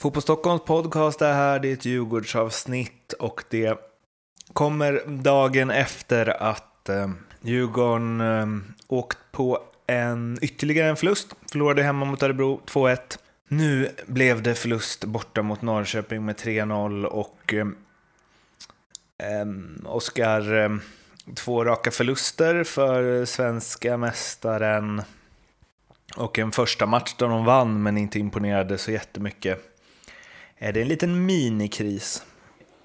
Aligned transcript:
Fotboll 0.00 0.22
Stockholms 0.22 0.62
podcast 0.64 1.22
är 1.22 1.32
här, 1.32 1.58
det 1.58 1.68
är 1.68 1.72
ett 1.72 1.84
Djurgårdsavsnitt 1.84 3.12
och 3.12 3.44
det 3.50 3.78
kommer 4.52 5.02
dagen 5.06 5.70
efter 5.70 6.42
att 6.42 6.88
eh, 6.88 7.10
Djurgården 7.40 8.20
eh, 8.20 8.46
åkt 8.88 9.18
på 9.32 9.62
en 9.86 10.38
ytterligare 10.42 10.88
en 10.88 10.96
förlust. 10.96 11.36
Förlorade 11.52 11.82
hemma 11.82 12.04
mot 12.04 12.22
Örebro 12.22 12.60
2-1. 12.66 12.98
Nu 13.48 13.88
blev 14.06 14.42
det 14.42 14.54
förlust 14.54 15.04
borta 15.04 15.42
mot 15.42 15.62
Norrköping 15.62 16.24
med 16.24 16.36
3-0 16.36 17.04
och 17.04 17.54
eh, 17.54 17.66
eh 19.18 19.46
Oskar, 19.84 20.56
eh, 20.56 20.76
två 21.34 21.64
raka 21.64 21.90
förluster 21.90 22.64
för 22.64 23.24
svenska 23.24 23.96
mästaren 23.96 25.02
och 26.16 26.38
en 26.38 26.52
första 26.52 26.86
match 26.86 27.14
där 27.18 27.28
de 27.28 27.44
vann 27.44 27.82
men 27.82 27.98
inte 27.98 28.18
imponerade 28.18 28.78
så 28.78 28.90
jättemycket. 28.90 29.74
Är 30.58 30.72
det 30.72 30.80
en 30.82 30.88
liten 30.88 31.26
minikris 31.26 32.22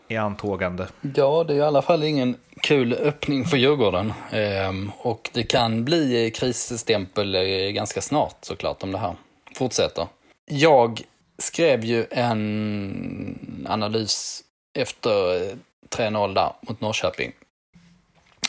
i 0.07 0.17
antågande? 0.17 0.87
Ja, 1.15 1.43
det 1.43 1.53
är 1.53 1.57
i 1.57 1.61
alla 1.61 1.81
fall 1.81 2.03
ingen 2.03 2.35
kul 2.61 2.93
öppning 2.93 3.45
för 3.45 3.57
Djurgården. 3.57 4.13
Ehm, 4.31 4.91
och 4.97 5.29
det 5.33 5.43
kan 5.43 5.85
bli 5.85 6.31
krisstämpel 6.31 7.35
eh, 7.35 7.71
ganska 7.71 8.01
snart 8.01 8.37
såklart 8.41 8.83
om 8.83 8.91
det 8.91 8.97
här 8.97 9.15
fortsätter. 9.55 10.07
Jag 10.45 11.01
skrev 11.37 11.85
ju 11.85 12.05
en 12.11 13.65
analys 13.69 14.43
efter 14.73 15.35
eh, 15.35 15.55
3-0 15.89 16.33
där 16.33 16.51
mot 16.61 16.81
Norrköping. 16.81 17.31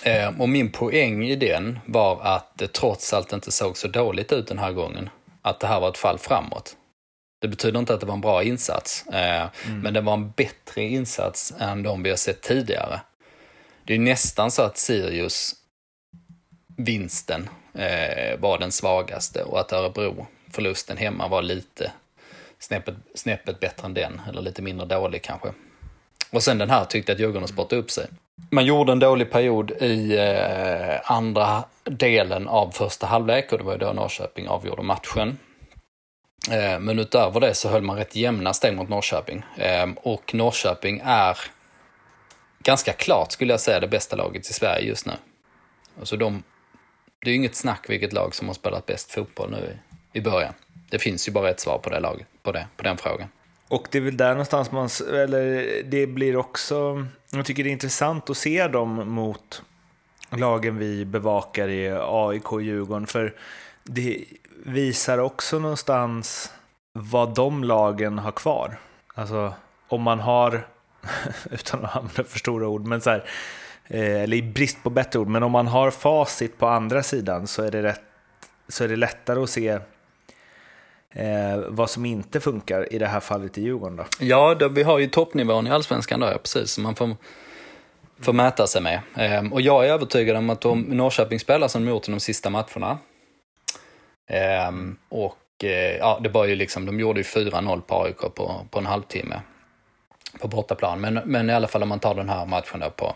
Ehm, 0.02 0.40
och 0.40 0.48
min 0.48 0.72
poäng 0.72 1.24
i 1.24 1.36
den 1.36 1.78
var 1.86 2.20
att 2.22 2.58
det 2.58 2.72
trots 2.72 3.12
allt 3.12 3.32
inte 3.32 3.52
såg 3.52 3.76
så 3.76 3.88
dåligt 3.88 4.32
ut 4.32 4.46
den 4.46 4.58
här 4.58 4.72
gången. 4.72 5.10
Att 5.42 5.60
det 5.60 5.66
här 5.66 5.80
var 5.80 5.88
ett 5.88 5.98
fall 5.98 6.18
framåt. 6.18 6.76
Det 7.44 7.48
betyder 7.48 7.78
inte 7.78 7.94
att 7.94 8.00
det 8.00 8.06
var 8.06 8.14
en 8.14 8.20
bra 8.20 8.42
insats, 8.42 9.06
eh, 9.06 9.40
mm. 9.66 9.80
men 9.80 9.94
det 9.94 10.00
var 10.00 10.12
en 10.14 10.30
bättre 10.30 10.82
insats 10.82 11.54
än 11.58 11.82
de 11.82 12.02
vi 12.02 12.10
har 12.10 12.16
sett 12.16 12.40
tidigare. 12.40 13.00
Det 13.84 13.94
är 13.94 13.98
nästan 13.98 14.50
så 14.50 14.62
att 14.62 14.78
Sirius 14.78 15.54
vinsten 16.76 17.48
eh, 17.74 18.38
var 18.38 18.58
den 18.58 18.72
svagaste 18.72 19.42
och 19.42 19.60
att 19.60 19.72
Örebro 19.72 20.26
förlusten 20.52 20.96
hemma 20.96 21.28
var 21.28 21.42
lite 21.42 21.92
snäppet, 22.58 22.94
snäppet 23.14 23.60
bättre 23.60 23.86
än 23.86 23.94
den, 23.94 24.20
eller 24.28 24.42
lite 24.42 24.62
mindre 24.62 24.86
dålig 24.86 25.22
kanske. 25.22 25.48
Och 26.30 26.42
sen 26.42 26.58
den 26.58 26.70
här 26.70 26.84
tyckte 26.84 27.12
att 27.12 27.18
Djurgården 27.18 27.48
spottade 27.48 27.82
upp 27.82 27.90
sig. 27.90 28.06
Man 28.50 28.64
gjorde 28.64 28.92
en 28.92 28.98
dålig 28.98 29.30
period 29.30 29.70
i 29.70 30.16
eh, 30.16 31.10
andra 31.12 31.64
delen 31.84 32.48
av 32.48 32.70
första 32.70 33.06
halvlek 33.06 33.52
och 33.52 33.58
det 33.58 33.64
var 33.64 33.72
ju 33.72 33.78
då 33.78 33.92
Norrköping 33.92 34.48
avgjorde 34.48 34.82
matchen. 34.82 35.38
Eh, 36.50 36.80
men 36.80 36.98
utöver 36.98 37.40
det 37.40 37.54
så 37.54 37.68
höll 37.68 37.82
man 37.82 37.96
rätt 37.96 38.16
jämna 38.16 38.54
steg 38.54 38.76
mot 38.76 38.88
Norrköping. 38.88 39.44
Ehm, 39.58 39.92
och 39.92 40.34
Norrköping 40.34 41.02
är 41.04 41.38
ganska 42.62 42.92
klart, 42.92 43.32
skulle 43.32 43.52
jag 43.52 43.60
säga, 43.60 43.80
det 43.80 43.88
bästa 43.88 44.16
laget 44.16 44.50
i 44.50 44.52
Sverige 44.52 44.88
just 44.88 45.06
nu. 45.06 45.12
Alltså 45.98 46.16
de, 46.16 46.42
det 47.24 47.30
är 47.30 47.34
inget 47.34 47.54
snack 47.56 47.84
vilket 47.88 48.12
lag 48.12 48.34
som 48.34 48.46
har 48.46 48.54
spelat 48.54 48.86
bäst 48.86 49.12
fotboll 49.12 49.50
nu 49.50 49.78
i, 50.12 50.20
början. 50.20 50.54
Det 50.90 50.98
finns 50.98 51.28
ju 51.28 51.32
bara 51.32 51.50
ett 51.50 51.60
svar 51.60 51.78
på 51.78 51.90
det 51.90 52.00
laget, 52.00 52.26
på, 52.42 52.52
det, 52.52 52.66
på 52.76 52.82
den 52.82 52.96
frågan. 52.96 53.28
Och 53.68 53.86
det 53.90 53.98
är 53.98 54.02
väl 54.02 54.16
där 54.16 54.30
någonstans 54.30 54.70
man, 54.70 54.88
eller 55.12 55.82
det 55.84 56.06
blir 56.06 56.36
också, 56.36 57.06
jag 57.30 57.46
tycker 57.46 57.64
det 57.64 57.70
är 57.70 57.72
intressant 57.72 58.30
att 58.30 58.36
se 58.36 58.68
dem 58.68 59.08
mot 59.08 59.62
lagen 60.30 60.78
vi 60.78 61.04
bevakar 61.04 61.68
i 61.68 61.98
AIK 62.00 62.52
och 62.52 62.62
Djurgården. 62.62 63.06
För 63.06 63.34
det 63.84 64.24
visar 64.64 65.18
också 65.18 65.58
någonstans 65.58 66.52
vad 66.92 67.34
de 67.34 67.64
lagen 67.64 68.18
har 68.18 68.32
kvar. 68.32 68.78
Alltså 69.14 69.54
om 69.88 70.02
man 70.02 70.20
har, 70.20 70.66
utan 71.50 71.84
att 71.84 71.96
använda 71.96 72.24
för 72.24 72.38
stora 72.38 72.68
ord, 72.68 72.86
men 72.86 73.00
så 73.00 73.10
här, 73.10 73.24
eh, 73.86 74.22
eller 74.22 74.36
i 74.36 74.42
brist 74.42 74.82
på 74.82 74.90
bättre 74.90 75.18
ord, 75.18 75.28
men 75.28 75.42
om 75.42 75.52
man 75.52 75.66
har 75.66 75.90
facit 75.90 76.58
på 76.58 76.66
andra 76.66 77.02
sidan 77.02 77.46
så 77.46 77.62
är 77.62 77.70
det, 77.70 77.82
rätt, 77.82 78.02
så 78.68 78.84
är 78.84 78.88
det 78.88 78.96
lättare 78.96 79.42
att 79.42 79.50
se 79.50 79.78
eh, 81.10 81.58
vad 81.68 81.90
som 81.90 82.06
inte 82.06 82.40
funkar 82.40 82.92
i 82.92 82.98
det 82.98 83.06
här 83.06 83.20
fallet 83.20 83.58
i 83.58 83.62
Djurgården. 83.62 83.96
Då. 83.96 84.04
Ja, 84.20 84.54
då, 84.54 84.68
vi 84.68 84.82
har 84.82 84.98
ju 84.98 85.06
toppnivån 85.06 85.66
i 85.66 85.70
allsvenskan 85.70 86.20
då, 86.20 86.26
ja, 86.26 86.38
precis, 86.38 86.70
som 86.70 86.82
man 86.82 86.94
får, 86.94 87.16
får 88.20 88.32
mäta 88.32 88.66
sig 88.66 88.82
med. 88.82 89.00
Eh, 89.16 89.52
och 89.52 89.60
jag 89.60 89.86
är 89.86 89.92
övertygad 89.92 90.36
om 90.36 90.50
att 90.50 90.64
om 90.64 90.80
Norrköping 90.80 91.40
spelar 91.40 91.68
som 91.68 91.84
de 91.84 91.90
gjort 91.90 92.08
i 92.08 92.10
de 92.10 92.20
sista 92.20 92.50
matcherna, 92.50 92.98
Ehm, 94.26 94.96
och 95.08 95.64
eh, 95.64 95.96
ja, 95.96 96.20
det 96.22 96.28
var 96.28 96.44
ju 96.44 96.56
liksom, 96.56 96.86
de 96.86 97.00
gjorde 97.00 97.20
ju 97.20 97.24
4-0 97.24 97.80
på 97.80 98.02
AIK 98.02 98.18
på, 98.18 98.66
på 98.70 98.78
en 98.78 98.86
halvtimme 98.86 99.40
på 100.40 100.48
bortaplan. 100.48 101.00
Men, 101.00 101.14
men 101.24 101.50
i 101.50 101.52
alla 101.52 101.68
fall 101.68 101.82
om 101.82 101.88
man 101.88 102.00
tar 102.00 102.14
den 102.14 102.28
här 102.28 102.46
matchen 102.46 102.80
då 102.80 102.90
på, 102.90 103.14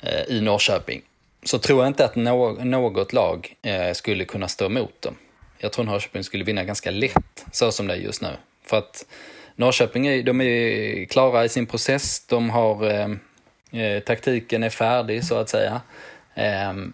eh, 0.00 0.36
i 0.36 0.40
Norrköping 0.40 1.02
så 1.44 1.58
tror 1.58 1.82
jag 1.82 1.86
inte 1.86 2.04
att 2.04 2.16
no 2.16 2.64
något 2.64 3.12
lag 3.12 3.54
eh, 3.62 3.92
skulle 3.92 4.24
kunna 4.24 4.48
stå 4.48 4.66
emot 4.66 5.02
dem. 5.02 5.16
Jag 5.58 5.72
tror 5.72 5.84
Norrköping 5.84 6.24
skulle 6.24 6.44
vinna 6.44 6.64
ganska 6.64 6.90
lätt, 6.90 7.44
så 7.52 7.72
som 7.72 7.86
det 7.86 7.94
är 7.94 7.98
just 7.98 8.22
nu. 8.22 8.28
För 8.64 8.78
att 8.78 9.06
Norrköping 9.56 10.06
är, 10.06 10.22
de 10.22 10.40
är 10.40 11.04
klara 11.04 11.44
i 11.44 11.48
sin 11.48 11.66
process, 11.66 12.26
de 12.26 12.50
har 12.50 12.90
eh, 12.90 13.08
eh 13.82 14.00
taktiken 14.02 14.62
är 14.62 14.70
färdig 14.70 15.24
så 15.24 15.36
att 15.36 15.48
säga. 15.48 15.80
Ehm, 16.34 16.92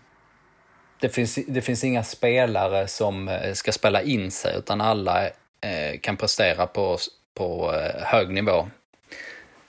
det 1.00 1.08
finns, 1.08 1.38
det 1.46 1.62
finns 1.62 1.84
inga 1.84 2.04
spelare 2.04 2.88
som 2.88 3.28
eh, 3.28 3.52
ska 3.52 3.72
spela 3.72 4.02
in 4.02 4.30
sig 4.30 4.56
utan 4.58 4.80
alla 4.80 5.26
eh, 5.60 6.00
kan 6.00 6.16
prestera 6.16 6.66
på, 6.66 6.98
på 7.34 7.74
eh, 7.74 8.02
hög 8.02 8.30
nivå 8.30 8.68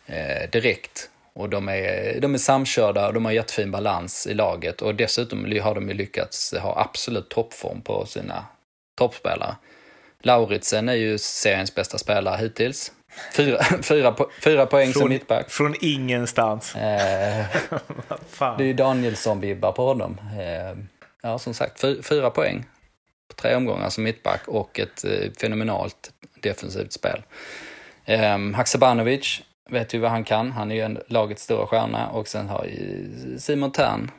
eh, 0.06 0.50
direkt. 0.52 1.10
Och 1.34 1.50
de 1.50 1.70
är, 1.70 2.20
de 2.20 2.34
är 2.34 2.38
samkörda 2.38 3.08
och 3.08 3.14
de 3.14 3.26
har 3.26 3.32
jättefin 3.32 3.72
balans 3.72 4.28
i 4.28 4.34
laget 4.34 4.82
och 4.82 4.96
dessutom 4.96 5.60
har 5.62 5.76
de 5.76 5.90
lyckats 5.90 6.54
ha 6.54 6.82
absolut 6.82 7.30
toppform 7.30 7.82
på 7.82 8.06
sina 8.06 8.46
toppspelare. 8.98 9.56
Lauritsen 10.22 10.90
är 10.90 10.94
ju 10.94 11.18
seriens 11.18 11.76
bästa 11.76 11.98
spelare 11.98 12.38
hittills. 12.38 12.92
Fyra, 13.36 13.64
fyra, 13.82 14.16
fyra 14.44 14.66
poäng 14.66 14.94
från, 14.94 15.02
som 15.02 15.10
mittback. 15.10 15.50
Från 15.50 15.76
ingenstans. 15.82 16.76
Eh, 16.76 17.46
det 18.58 18.64
är 18.64 18.68
ju 18.68 18.74
Danielsson-vibbar 18.74 19.72
på 19.72 19.86
honom. 19.86 20.18
Eh, 20.40 20.78
ja, 21.22 21.40
som 21.40 21.54
sagt, 21.54 21.82
fyra 21.82 22.30
poäng 22.30 22.66
på 23.28 23.36
tre 23.36 23.56
omgångar 23.56 23.90
som 23.90 24.04
mittback 24.04 24.48
och 24.48 24.80
ett 24.80 25.06
eh, 25.06 25.32
fenomenalt 25.42 26.14
defensivt 26.42 26.94
spel. 26.94 27.24
Eh, 28.06 28.40
Haksabanovic 28.56 29.42
vet 29.70 29.94
ju 29.94 30.00
vad 30.00 30.12
han 30.12 30.24
kan. 30.24 30.52
Han 30.52 30.72
är 30.72 30.76
ju 30.76 30.82
en 30.82 31.00
lagets 31.08 31.44
stora 31.44 31.68
stjärna 31.68 32.10
och 32.10 32.28
sen 32.28 32.50
har 32.50 32.66
ju 32.66 33.10
Simon 33.40 33.72
Tern 33.72 34.12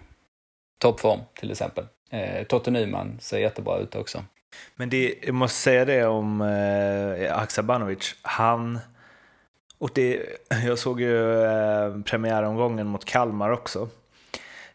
toppform 0.79 1.21
till 1.35 1.51
exempel. 1.51 1.85
Eh, 2.11 2.45
Totte 2.47 2.71
Nyman 2.71 3.19
ser 3.21 3.39
jättebra 3.39 3.79
ut 3.79 3.95
också. 3.95 4.25
Men 4.77 4.91
det, 4.91 5.15
jag 5.23 5.35
måste 5.35 5.59
säga 5.59 5.85
det 5.85 6.07
om 6.07 6.41
eh, 6.41 7.37
Haksabanovic. 7.37 8.15
Han, 8.23 8.79
och 9.79 9.91
det, 9.95 10.23
jag 10.67 10.79
såg 10.79 11.01
ju 11.01 11.45
eh, 11.45 12.01
premiäromgången 12.01 12.87
mot 12.87 13.05
Kalmar 13.05 13.51
också. 13.51 13.89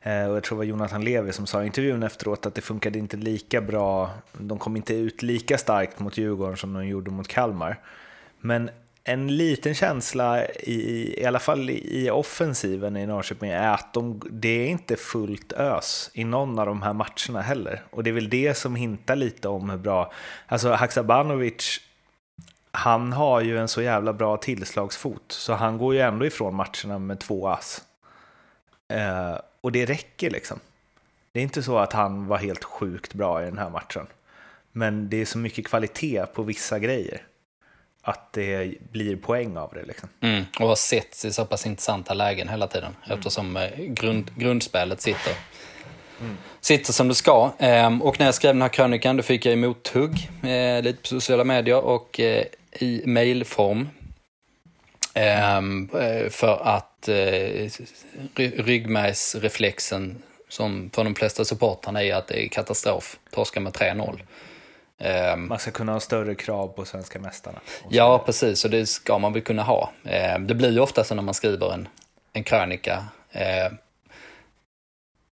Eh, 0.06 0.28
och 0.28 0.36
jag 0.36 0.44
tror 0.44 0.56
det 0.56 0.58
var 0.58 0.64
Jonathan 0.64 1.04
Levi 1.04 1.34
som 1.34 1.48
sa 1.48 1.64
i 1.64 1.66
intervjun 1.66 2.04
efteråt 2.04 2.46
att 2.46 2.56
det 2.56 2.62
funkade 2.62 3.00
inte 3.00 3.18
lika 3.18 3.62
bra. 3.62 4.10
De 4.32 4.60
kom 4.60 4.76
inte 4.76 4.94
ut 4.94 5.22
lika 5.22 5.58
starkt 5.58 6.00
mot 6.00 6.18
Djurgården 6.18 6.58
som 6.58 6.74
de 6.74 6.88
gjorde 6.88 7.12
mot 7.12 7.28
Kalmar. 7.28 7.80
Men 8.40 8.70
en 9.04 9.38
liten 9.38 9.76
känsla, 9.76 10.46
i, 10.46 11.22
i 11.22 11.26
alla 11.26 11.40
fall 11.40 11.70
i 11.70 12.10
offensiven 12.10 12.98
i 12.98 13.06
Norrköping, 13.06 13.50
är 13.50 13.74
att 13.74 13.94
de, 13.94 14.22
det 14.32 14.50
är 14.50 14.68
inte 14.68 14.96
fullt 14.96 15.54
ös 15.54 16.10
i 16.14 16.24
någon 16.24 16.60
av 16.60 16.66
de 16.66 16.82
här 16.82 16.94
matcherna 16.94 17.42
heller. 17.42 17.84
Och 17.90 18.04
det 18.04 18.10
är 18.10 18.14
väl 18.14 18.30
det 18.30 18.58
som 18.58 18.76
hintar 18.76 19.16
lite 19.16 19.48
om 19.48 19.70
hur 19.70 19.78
bra... 19.78 20.12
Alltså 20.48 20.72
Haksabanovic, 20.72 21.82
han 22.72 23.14
har 23.14 23.42
ju 23.42 23.58
en 23.58 23.68
så 23.68 23.82
jävla 23.82 24.14
bra 24.14 24.38
tillslagsfot, 24.38 25.32
så 25.32 25.54
han 25.54 25.78
går 25.78 25.94
ju 25.94 26.00
ändå 26.00 26.26
ifrån 26.26 26.56
matcherna 26.56 27.00
med 27.00 27.20
två 27.20 27.48
ass. 27.48 27.82
Eh, 28.88 29.36
och 29.66 29.72
det 29.72 29.86
räcker 29.86 30.30
liksom. 30.30 30.60
Det 31.32 31.40
är 31.40 31.44
inte 31.44 31.64
så 31.64 31.78
att 31.78 31.94
han 31.94 32.28
var 32.28 32.38
helt 32.38 32.64
sjukt 32.64 33.14
bra 33.14 33.42
i 33.42 33.46
den 33.46 33.58
här 33.58 33.70
matchen. 33.70 34.08
Men 34.72 35.10
det 35.10 35.22
är 35.22 35.26
så 35.26 35.38
mycket 35.38 35.68
kvalitet 35.68 36.26
på 36.34 36.44
vissa 36.44 36.80
grejer. 36.80 37.22
Att 38.02 38.34
det 38.34 38.74
blir 38.92 39.16
poäng 39.16 39.58
av 39.58 39.74
det. 39.74 39.84
Liksom. 39.84 40.10
Mm, 40.22 40.44
och 40.60 40.68
har 40.68 40.76
setts 40.76 41.26
i 41.26 41.34
så 41.34 41.46
pass 41.46 41.66
intressanta 41.66 42.14
lägen 42.14 42.50
hela 42.50 42.68
tiden. 42.68 42.96
Mm. 43.06 43.18
Eftersom 43.18 43.58
eh, 43.58 43.70
grund, 43.78 44.32
grundspelet 44.36 45.02
sitter, 45.02 45.34
mm. 46.22 46.38
sitter 46.62 46.94
som 46.94 47.08
det 47.08 47.16
ska. 47.16 47.52
Ehm, 47.60 48.02
och 48.02 48.20
när 48.20 48.26
jag 48.26 48.36
skrev 48.36 48.54
den 48.54 48.62
här 48.62 48.70
krönikan 48.70 49.18
då 49.18 49.24
fick 49.24 49.46
jag 49.46 49.58
mothugg 49.58 50.30
eh, 50.44 50.84
lite 50.84 51.02
på 51.02 51.08
sociala 51.08 51.44
medier 51.44 51.80
och 51.86 52.20
eh, 52.20 52.46
i 52.72 53.04
mailform 53.06 53.90
Ehm, 55.18 55.90
eh, 55.94 56.30
för 56.30 56.68
att 56.68 56.95
eh, 57.08 57.70
ryggmärgsreflexen 58.36 60.24
som 60.50 60.90
för 60.94 61.04
de 61.04 61.16
flesta 61.16 61.46
supportrarna 61.46 62.04
är 62.04 62.16
att 62.16 62.28
det 62.28 62.46
är 62.46 62.48
katastrof. 62.48 63.20
Torska 63.32 63.60
med 63.60 63.74
3-0. 63.74 64.22
Ehm, 65.00 65.48
Man 65.48 65.60
ska 65.60 65.72
kunna 65.72 65.92
ha 65.92 66.00
större 66.00 66.36
krav 66.36 66.68
på 66.68 66.86
svenska 66.86 67.20
mästarna. 67.20 67.60
Ja, 67.90 68.24
precis, 68.26 68.66
och 68.66 68.72
det 68.72 68.86
ska 68.86 69.20
man 69.20 69.34
väl 69.34 69.42
kunna 69.42 69.64
ha. 69.64 69.92
Eh, 70.04 70.40
Det 70.40 70.56
blir 70.56 70.72
ju 70.72 70.80
ofta 70.80 71.04
så 71.04 71.16
när 71.16 71.24
man 71.24 71.34
skriver 71.34 71.74
en, 71.74 71.88
en 72.34 72.44
krönika 72.44 73.06
eh, 73.32 73.72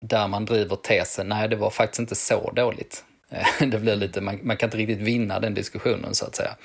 där 0.02 0.28
man 0.28 0.46
driver 0.46 0.76
tesen, 0.76 1.30
nej 1.30 1.50
det 1.50 1.56
var 1.56 1.70
faktiskt 1.70 2.00
inte 2.00 2.16
så 2.16 2.52
dåligt. 2.52 3.04
Det 3.60 3.80
blir 3.80 3.96
lite, 3.96 4.22
man, 4.22 4.40
man 4.44 4.58
kan 4.58 4.68
inte 4.68 4.78
riktigt 4.78 5.00
vinna 5.02 5.40
den 5.40 5.54
diskussionen 5.54 6.16
så 6.16 6.26
att 6.26 6.36
säga. 6.36 6.56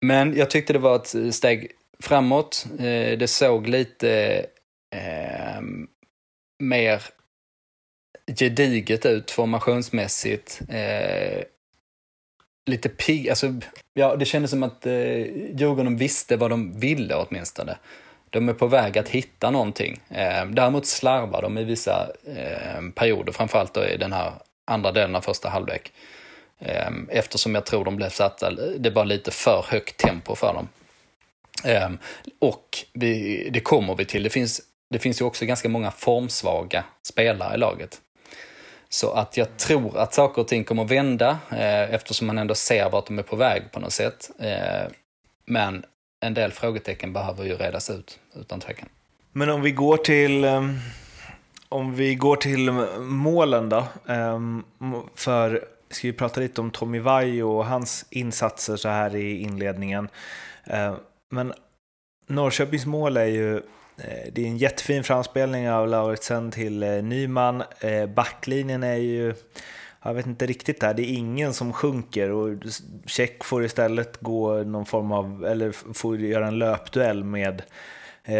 Men 0.00 0.36
jag 0.36 0.50
tyckte 0.50 0.72
det 0.72 0.78
var 0.78 0.96
ett 0.96 1.34
steg 1.34 1.70
framåt. 2.00 2.66
Eh, 2.78 3.18
Det 3.18 3.28
såg 3.30 3.68
lite 3.68 4.46
eh, 4.94 5.60
mer 6.58 7.02
gediget 8.38 9.06
ut 9.06 9.30
formationsmässigt. 9.30 10.60
Eh, 10.68 11.42
lite 12.70 12.88
pigg, 12.88 13.28
alltså, 13.28 13.54
ja 13.94 14.16
det 14.16 14.24
kändes 14.24 14.50
som 14.50 14.62
att 14.62 14.86
eh, 14.86 15.20
Djurgården 15.56 15.96
visste 15.96 16.36
vad 16.36 16.50
de 16.50 16.80
ville 16.80 17.14
åtminstone. 17.14 17.78
De 18.30 18.48
är 18.48 18.52
på 18.54 18.66
väg 18.66 18.98
att 18.98 19.08
hitta 19.08 19.50
någonting. 19.50 20.00
Eh, 20.08 20.46
däremot 20.46 20.86
slarvar 20.86 21.42
de 21.42 21.58
i 21.58 21.64
vissa 21.64 22.08
eh, 22.36 22.82
perioder, 22.94 23.32
framförallt 23.32 23.74
då 23.74 23.84
i 23.84 23.96
den 23.96 24.12
här 24.12 24.32
andra 24.64 24.92
delen 24.92 25.16
av 25.16 25.20
första 25.20 25.48
halvlek. 25.48 25.92
Eh, 26.58 26.90
eftersom 27.08 27.54
jag 27.54 27.66
tror 27.66 27.84
de 27.84 27.96
blev 27.96 28.10
satta, 28.10 28.50
det 28.78 28.90
var 28.90 29.04
lite 29.04 29.30
för 29.30 29.64
högt 29.68 29.96
tempo 29.96 30.34
för 30.34 30.54
dem. 30.54 30.68
Ehm, 31.64 31.98
och 32.38 32.78
vi, 32.92 33.48
det 33.52 33.60
kommer 33.60 33.94
vi 33.94 34.04
till, 34.04 34.22
det 34.22 34.30
finns, 34.30 34.60
det 34.90 34.98
finns 34.98 35.20
ju 35.20 35.24
också 35.24 35.44
ganska 35.44 35.68
många 35.68 35.90
formsvaga 35.90 36.84
spelare 37.02 37.54
i 37.54 37.58
laget. 37.58 38.00
Så 38.88 39.12
att 39.12 39.36
jag 39.36 39.56
tror 39.56 39.98
att 39.98 40.14
saker 40.14 40.42
och 40.42 40.48
ting 40.48 40.64
kommer 40.64 40.84
att 40.84 40.90
vända 40.90 41.38
eh, 41.50 41.94
eftersom 41.94 42.26
man 42.26 42.38
ändå 42.38 42.54
ser 42.54 42.90
vart 42.90 43.06
de 43.06 43.18
är 43.18 43.22
på 43.22 43.36
väg 43.36 43.62
på 43.72 43.80
något 43.80 43.92
sätt. 43.92 44.30
Eh, 44.38 44.92
men 45.44 45.84
en 46.20 46.34
del 46.34 46.52
frågetecken 46.52 47.12
behöver 47.12 47.44
ju 47.44 47.56
redas 47.56 47.90
ut, 47.90 48.18
utan 48.34 48.60
tvekan. 48.60 48.88
Men 49.32 49.50
om 49.50 49.62
vi 49.62 49.70
går 49.70 49.96
till, 49.96 50.44
ehm, 50.44 50.78
om 51.68 51.94
vi 51.94 52.14
går 52.14 52.36
till 52.36 52.70
målen 52.98 53.68
då. 53.68 53.84
Ehm, 54.08 54.64
för 55.14 55.64
ska 55.90 56.06
vi 56.06 56.12
prata 56.12 56.40
lite 56.40 56.60
om 56.60 56.70
Tommy 56.70 56.98
Vaiho 56.98 57.58
och 57.58 57.66
hans 57.66 58.06
insatser 58.10 58.76
så 58.76 58.88
här 58.88 59.16
i 59.16 59.40
inledningen. 59.40 60.08
Men 61.30 61.52
Norrköpings 62.26 62.86
mål 62.86 63.16
är 63.16 63.24
ju 63.24 63.56
eh, 63.56 64.32
det 64.32 64.42
är 64.42 64.46
en 64.46 64.56
jättefin 64.56 65.04
framspelning 65.04 65.70
av 65.70 65.88
Lauritsen 65.88 66.50
till 66.50 66.82
eh, 66.82 67.02
Nyman. 67.02 67.62
Eh, 67.80 68.06
backlinjen 68.06 68.82
är 68.82 68.96
ju, 68.96 69.34
jag 70.02 70.14
vet 70.14 70.26
inte 70.26 70.46
riktigt 70.46 70.80
där, 70.80 70.94
det 70.94 71.02
är 71.02 71.16
ingen 71.16 71.54
som 71.54 71.72
sjunker 71.72 72.30
och 72.30 72.58
Check 73.06 73.44
får 73.44 73.64
istället 73.64 74.20
gå 74.20 74.62
någon 74.62 74.86
form 74.86 75.12
av, 75.12 75.46
eller 75.46 75.72
får 75.94 76.16
göra 76.16 76.46
en 76.46 76.58
löpduell 76.58 77.24
med 77.24 77.62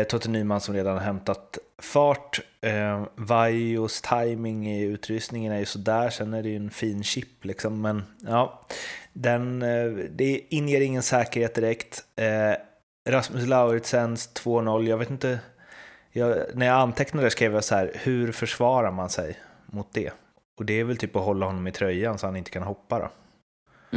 Totte 0.09 0.29
Nyman 0.29 0.61
som 0.61 0.75
redan 0.75 0.97
har 0.97 1.05
hämtat 1.05 1.59
fart. 1.79 2.41
Vaios 3.15 4.03
timing 4.03 4.69
i 4.69 4.83
utrustningen 4.83 5.53
är 5.53 5.59
ju 5.59 5.65
sådär, 5.65 6.11
sen 6.11 6.35
är 6.35 6.43
det 6.43 6.49
ju 6.49 6.57
en 6.57 6.71
fin 6.71 7.05
chip 7.05 7.45
liksom, 7.45 7.81
men 7.81 8.03
ja, 8.27 8.67
den, 9.13 9.61
det 10.11 10.41
inger 10.49 10.81
ingen 10.81 11.03
säkerhet 11.03 11.55
direkt. 11.55 12.05
Rasmus 13.07 13.47
Lauritsens 13.47 14.31
2-0, 14.35 14.89
jag 14.89 14.97
vet 14.99 15.11
inte, 15.11 15.39
jag, 16.13 16.37
när 16.55 16.67
jag 16.67 16.77
antecknade 16.77 17.31
skrev 17.31 17.55
jag 17.55 17.65
så 17.65 17.75
här, 17.75 17.91
hur 17.95 18.33
försvarar 18.33 18.91
man 18.91 19.11
sig 19.11 19.39
mot 19.67 19.89
det? 19.93 20.13
Och 20.59 20.65
det 20.65 20.81
är 20.81 20.85
väl 20.85 20.97
typ 20.97 21.17
att 21.17 21.25
hålla 21.25 21.47
honom 21.47 21.67
i 21.67 21.73
tröjan 21.73 22.19
så 22.19 22.27
han 22.27 22.37
inte 22.37 22.51
kan 22.51 22.63
hoppa 22.63 22.99
då. 22.99 23.09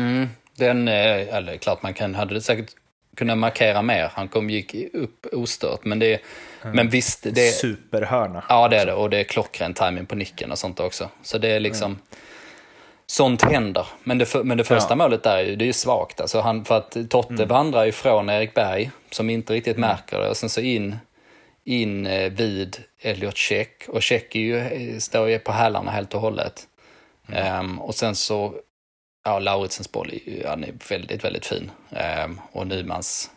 Mm, 0.01 0.27
den, 0.55 0.87
eller 0.87 1.57
klart 1.57 1.83
man 1.83 1.93
kan, 1.93 2.15
hade 2.15 2.33
det 2.33 2.41
säkert 2.41 2.75
kunnat 3.15 3.37
markera 3.37 3.81
mer. 3.81 4.11
Han 4.13 4.27
kom, 4.27 4.49
gick 4.49 4.75
upp 4.93 5.25
ostört, 5.31 5.85
men 5.85 5.99
det, 5.99 6.21
men 6.61 6.89
visst, 6.89 7.23
det, 7.23 7.51
Superhörna. 7.51 8.43
ja 8.49 8.67
det 8.67 8.77
är 8.77 8.85
det, 8.85 8.93
och 8.93 9.09
det 9.09 9.19
är 9.19 9.23
klockren 9.23 9.73
timing 9.73 10.05
på 10.05 10.15
nicken 10.15 10.51
och 10.51 10.57
sånt 10.57 10.79
också. 10.79 11.09
Så 11.23 11.37
det 11.37 11.49
är 11.49 11.59
liksom, 11.59 11.99
sånt 13.09 13.41
händer. 13.41 13.87
Men 14.03 14.17
det, 14.17 14.43
men 14.43 14.57
det 14.57 14.63
första 14.63 14.91
Ja. 14.91 14.95
målet 14.95 15.23
där 15.23 15.37
är 15.37 15.43
ju, 15.43 15.55
det 15.55 15.63
är 15.63 15.67
ju 15.67 15.73
svagt. 15.73 16.21
Alltså 16.21 16.39
han, 16.39 16.65
för 16.65 16.77
att 16.77 16.97
Totte 17.09 17.45
vandrar 17.45 17.85
ifrån 17.85 18.29
Erik 18.29 18.53
Berg, 18.53 18.91
som 19.11 19.29
inte 19.29 19.53
riktigt 19.53 19.77
märker 19.77 20.19
det, 20.19 20.29
och 20.29 20.37
sen 20.37 20.49
så 20.49 20.61
in, 20.61 20.97
in 21.63 22.07
eh, 22.07 22.31
vid 22.31 22.77
Elliot 23.01 23.37
Check. 23.37 23.83
Och 23.87 24.01
Check 24.03 24.35
är 24.35 24.39
ju, 24.39 24.57
eh, 24.57 24.97
står 24.97 25.29
ju 25.29 25.39
på 25.39 25.51
hälarna 25.51 25.91
helt 25.91 26.13
och 26.13 26.21
hållet. 26.21 26.67
Ehm, 27.33 27.79
och 27.79 27.95
sen 27.95 28.15
så, 28.15 28.53
ja, 29.25 29.39
Lauritsens 29.39 29.91
boll 29.91 30.09
är 30.13 30.29
ju, 30.31 30.47
han 30.47 30.63
är 30.63 30.73
väldigt, 30.89 31.23
väldigt 31.23 31.45
fin. 31.45 31.71
Ehm, 31.91 32.39
och 32.51 32.67
Nymans 32.67 33.29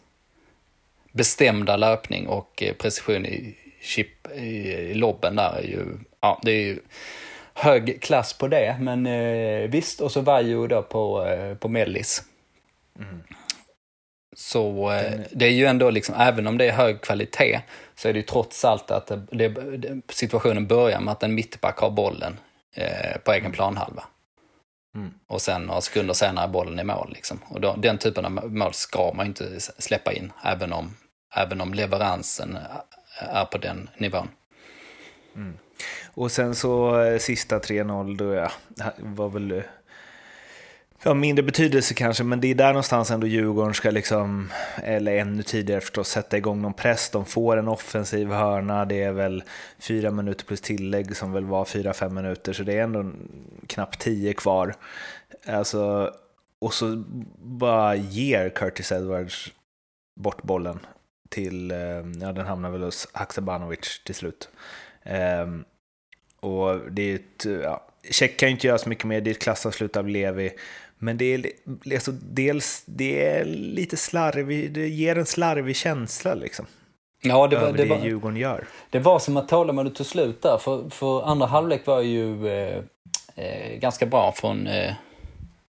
bestämda 1.12 1.76
löpning 1.76 2.26
och 2.26 2.62
eh, 2.62 2.74
precision 2.74 3.26
i 3.26 3.56
chip 3.82 4.28
i, 4.36 4.46
i 4.72 4.94
lobben 4.94 5.36
där 5.36 5.52
är 5.58 5.62
ju, 5.62 5.84
ja, 6.20 6.40
det 6.42 6.52
är 6.52 6.60
ju 6.64 6.78
hög 7.54 8.02
klass 8.02 8.32
på 8.32 8.48
det. 8.48 8.76
Men 8.80 9.06
eh, 9.06 9.70
visst, 9.70 10.00
och 10.00 10.12
så 10.12 10.20
Vaiho 10.20 10.66
då 10.66 10.82
på, 10.82 11.26
eh, 11.26 11.54
på 11.56 11.68
Mellis. 11.68 12.22
Så 14.36 14.90
eh, 14.92 15.10
Den- 15.10 15.24
det 15.32 15.44
är 15.44 15.50
ju 15.50 15.66
ändå 15.66 15.90
liksom, 15.90 16.14
även 16.18 16.46
om 16.46 16.58
det 16.58 16.64
är 16.68 16.72
hög 16.72 17.00
kvalitet, 17.00 17.60
så 17.94 18.08
är 18.08 18.12
det 18.12 18.18
ju 18.18 18.22
trots 18.24 18.64
allt 18.64 18.90
att 18.90 19.06
det, 19.06 19.48
det, 19.48 20.02
situationen 20.08 20.66
börjar 20.66 21.00
med 21.00 21.12
att 21.12 21.22
en 21.22 21.34
mittback 21.34 21.78
har 21.78 21.90
bollen 21.90 22.38
eh, 22.76 23.18
på 23.24 23.32
egen 23.32 23.52
planhalva. 23.52 24.04
Mm. 24.94 25.14
Och 25.28 25.42
sen 25.42 25.62
några 25.62 25.80
sekunder 25.80 26.14
senare 26.14 26.44
är 26.44 26.48
bollen 26.48 26.78
i 26.78 26.84
mål. 26.84 27.12
Liksom. 27.14 27.40
Och 27.48 27.60
då, 27.60 27.74
den 27.76 27.98
typen 27.98 28.24
av 28.24 28.52
mål 28.52 28.72
ska 28.74 29.12
man 29.14 29.26
inte 29.26 29.60
släppa 29.60 30.12
in, 30.12 30.32
även 30.44 30.72
om, 30.72 30.96
även 31.36 31.60
om 31.60 31.74
leveransen 31.74 32.58
är 33.20 33.44
på 33.44 33.58
den 33.58 33.90
nivån. 33.96 34.28
Mm. 35.36 35.52
Och 36.14 36.32
sen 36.32 36.54
så 36.54 37.02
eh, 37.02 37.18
sista 37.18 37.58
3-0, 37.58 38.16
då 38.16 38.34
ja, 38.34 38.50
var 38.98 39.28
väl 39.28 39.52
eh, 39.52 39.62
ja, 41.02 41.14
mindre 41.14 41.42
betydelse 41.42 41.94
kanske, 41.94 42.24
men 42.24 42.40
det 42.40 42.50
är 42.50 42.54
där 42.54 42.68
någonstans 42.68 43.10
ändå 43.10 43.26
Djurgården 43.26 43.74
ska 43.74 43.90
liksom, 43.90 44.52
eller 44.76 45.16
ännu 45.16 45.42
tidigare 45.42 45.80
förstås, 45.80 46.08
sätta 46.08 46.36
igång 46.36 46.62
någon 46.62 46.74
press. 46.74 47.10
De 47.10 47.24
får 47.24 47.56
en 47.56 47.68
offensiv 47.68 48.28
hörna, 48.28 48.84
det 48.84 49.02
är 49.02 49.12
väl 49.12 49.44
fyra 49.78 50.10
minuter 50.10 50.44
plus 50.44 50.60
tillägg 50.60 51.16
som 51.16 51.32
väl 51.32 51.44
var 51.44 51.64
fyra, 51.64 51.92
fem 51.92 52.14
minuter, 52.14 52.52
så 52.52 52.62
det 52.62 52.78
är 52.78 52.82
ändå 52.82 53.10
knappt 53.66 54.00
tio 54.00 54.34
kvar. 54.34 54.74
Alltså, 55.46 56.12
och 56.58 56.74
så 56.74 57.04
bara 57.36 57.94
ger 57.94 58.48
Curtis 58.48 58.92
Edwards 58.92 59.52
bort 60.20 60.42
bollen 60.42 60.78
till, 61.28 61.70
eh, 61.70 61.78
ja 62.20 62.32
den 62.32 62.46
hamnar 62.46 62.70
väl 62.70 62.82
hos 62.82 63.08
Haksabanovic 63.12 64.02
till 64.04 64.14
slut. 64.14 64.48
Ehm, 65.04 65.64
och 66.40 66.80
det 66.90 67.10
är 67.10 67.14
ett, 67.14 67.62
ja, 67.62 67.86
Check 68.10 68.36
kan 68.36 68.48
ju 68.48 68.52
inte 68.54 68.66
göra 68.66 68.78
så 68.78 68.88
mycket 68.88 69.04
mer, 69.04 69.20
det 69.20 69.30
är 69.30 69.32
ett 69.32 69.42
klassavslut 69.42 69.96
av 69.96 70.08
Levi. 70.08 70.50
Men 70.98 71.18
det 71.18 71.24
är 71.24 71.46
alltså, 71.94 72.12
dels 72.12 72.82
det 72.86 73.26
är 73.26 73.44
lite 73.44 73.96
slarvig, 73.96 74.72
det 74.72 74.88
ger 74.88 75.18
en 75.18 75.26
slarvig 75.26 75.76
känsla 75.76 76.34
liksom. 76.34 76.66
Ja, 77.22 77.46
det 77.46 77.56
var, 77.56 77.62
över 77.62 77.78
det, 77.78 77.84
det, 77.84 77.88
var, 77.88 78.04
Djurgården 78.04 78.36
gör. 78.36 78.64
det 78.90 78.98
var 78.98 79.18
som 79.18 79.36
att 79.36 79.48
tålamodet 79.48 79.94
tog 79.94 80.06
slut 80.06 80.42
där. 80.42 80.58
För, 80.58 80.90
för 80.90 81.22
andra 81.22 81.46
halvlek 81.46 81.86
var 81.86 82.00
ju 82.00 82.48
eh, 82.48 82.78
eh, 83.34 83.78
ganska 83.78 84.06
bra 84.06 84.32
från 84.32 84.66
eh, 84.66 84.92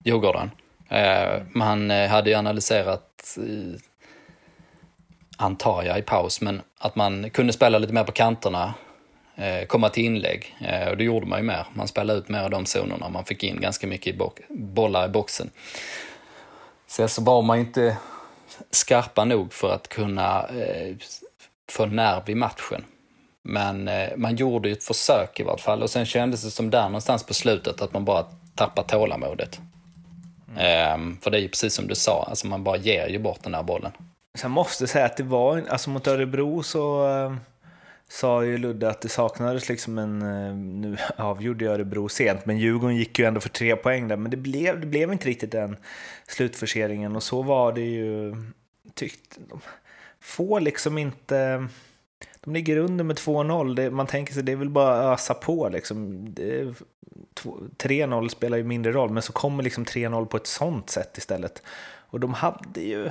Djurgården. 0.04 0.52
Eh, 0.90 1.42
man 1.52 1.92
eh, 1.92 2.10
hade 2.10 2.30
ju 2.30 2.36
analyserat, 2.36 3.38
eh, 3.38 3.80
antar 5.38 5.84
jag 5.84 6.00
i 6.00 6.02
paus, 6.02 6.42
men 6.42 6.62
att 6.80 6.96
man 6.96 7.30
kunde 7.30 7.54
spela 7.54 7.78
lite 7.78 7.94
mer 7.94 8.04
på 8.04 8.12
kanterna, 8.12 8.74
komma 9.68 9.90
till 9.90 10.06
inlägg. 10.06 10.56
Eh, 10.62 10.88
och 10.88 10.98
det 10.98 11.04
gjorde 11.04 11.26
man 11.26 11.40
ju 11.40 11.46
mer. 11.46 11.66
Man 11.74 11.88
spelade 11.88 12.20
ut 12.20 12.30
mer 12.30 12.40
av 12.40 12.50
de 12.50 12.66
zonerna. 12.66 13.10
Man 13.10 13.26
fick 13.26 13.44
in 13.44 13.62
ganska 13.62 13.88
mycket 13.88 14.16
bollar 14.50 15.06
i 15.06 15.10
boxen. 15.10 15.50
Sen 16.88 17.10
så 17.10 17.22
var 17.22 17.42
man 17.42 17.58
ju 17.58 17.64
inte 17.66 17.98
skarpa 18.72 19.26
nog 19.26 19.54
för 19.54 19.74
att 19.74 19.88
kunna 19.88 20.48
eh, 20.48 20.96
få 21.70 21.86
nerv 21.86 22.30
i 22.30 22.36
matchen. 22.36 22.86
Men 23.42 23.88
eh, 23.88 24.10
man 24.18 24.36
gjorde 24.36 24.70
ju 24.70 24.74
ett 24.74 24.84
försök 24.84 25.40
i 25.40 25.44
vart 25.44 25.62
fall 25.62 25.84
och 25.84 25.90
sen 25.90 26.06
kändes 26.06 26.44
det 26.44 26.52
som 26.52 26.70
där 26.70 26.84
någonstans 26.84 27.24
på 27.24 27.34
slutet 27.34 27.82
att 27.82 27.94
man 27.94 28.06
bara 28.06 28.26
tappar 28.56 28.84
tålamodet. 28.84 29.60
Ehm, 30.58 31.18
för 31.22 31.32
det 31.32 31.38
är 31.38 31.42
ju 31.42 31.50
precis 31.50 31.74
som 31.74 31.88
du 31.88 31.96
sa, 31.96 32.26
alltså 32.30 32.48
man 32.48 32.64
bara 32.64 32.78
ger 32.78 33.08
ju 33.08 33.20
bort 33.20 33.44
den 33.44 33.54
här 33.54 33.64
bollen. 33.64 33.92
Sen 34.36 34.52
måste 34.52 34.84
jag 34.84 34.90
säga 34.90 35.06
att 35.06 35.18
det 35.18 35.24
var, 35.24 35.64
alltså 35.70 35.90
mot 35.90 36.08
Örebro 36.08 36.64
så 36.64 37.08
eh, 37.08 37.36
sa 38.14 38.46
ju 38.46 38.58
Ludde 38.58 38.90
att 38.90 39.02
det 39.02 39.10
saknades 39.10 39.70
liksom 39.70 39.98
en, 39.98 40.22
eh, 40.22 40.56
nu 40.56 40.98
avgjorde 41.18 41.66
ju 41.66 41.72
Örebro 41.72 42.10
sent, 42.10 42.46
men 42.46 42.58
Djurgården 42.58 42.96
gick 42.96 43.20
ju 43.20 43.26
ändå 43.26 43.40
för 43.40 43.50
tre 43.50 43.76
poäng 43.76 44.08
där, 44.08 44.18
men 44.18 44.32
det 44.32 44.38
blev, 44.38 44.80
det 44.80 44.88
blev 44.88 45.12
inte 45.12 45.28
riktigt 45.28 45.52
den 45.52 45.78
slutforceringen 46.28 47.16
och 47.16 47.24
så 47.24 47.42
var 47.42 47.74
det 47.74 47.82
ju, 47.82 48.36
tyckte 48.94 49.40
de, 49.50 49.62
får 50.20 50.60
liksom 50.60 50.98
inte, 50.98 51.68
de 52.40 52.54
ligger 52.54 52.78
under 52.78 53.04
med 53.04 53.16
2-0, 53.16 53.90
man 53.90 54.08
tänker 54.08 54.34
sig 54.34 54.44
det 54.44 54.52
är 54.52 54.56
väl 54.56 54.70
bara 54.70 55.00
att 55.00 55.20
ösa 55.20 55.34
på 55.34 55.70
liksom. 55.70 56.28
3-0 57.78 58.28
spelar 58.28 58.58
ju 58.58 58.64
mindre 58.64 58.92
roll, 58.92 59.10
men 59.10 59.24
så 59.24 59.34
kommer 59.34 59.64
liksom 59.64 59.86
3-0 59.86 60.26
på 60.26 60.38
ett 60.38 60.48
sånt 60.48 60.90
sätt 60.90 61.18
istället. 61.18 61.64
Och 62.10 62.20
de 62.20 62.34
hade 62.34 62.82
ju... 62.82 63.10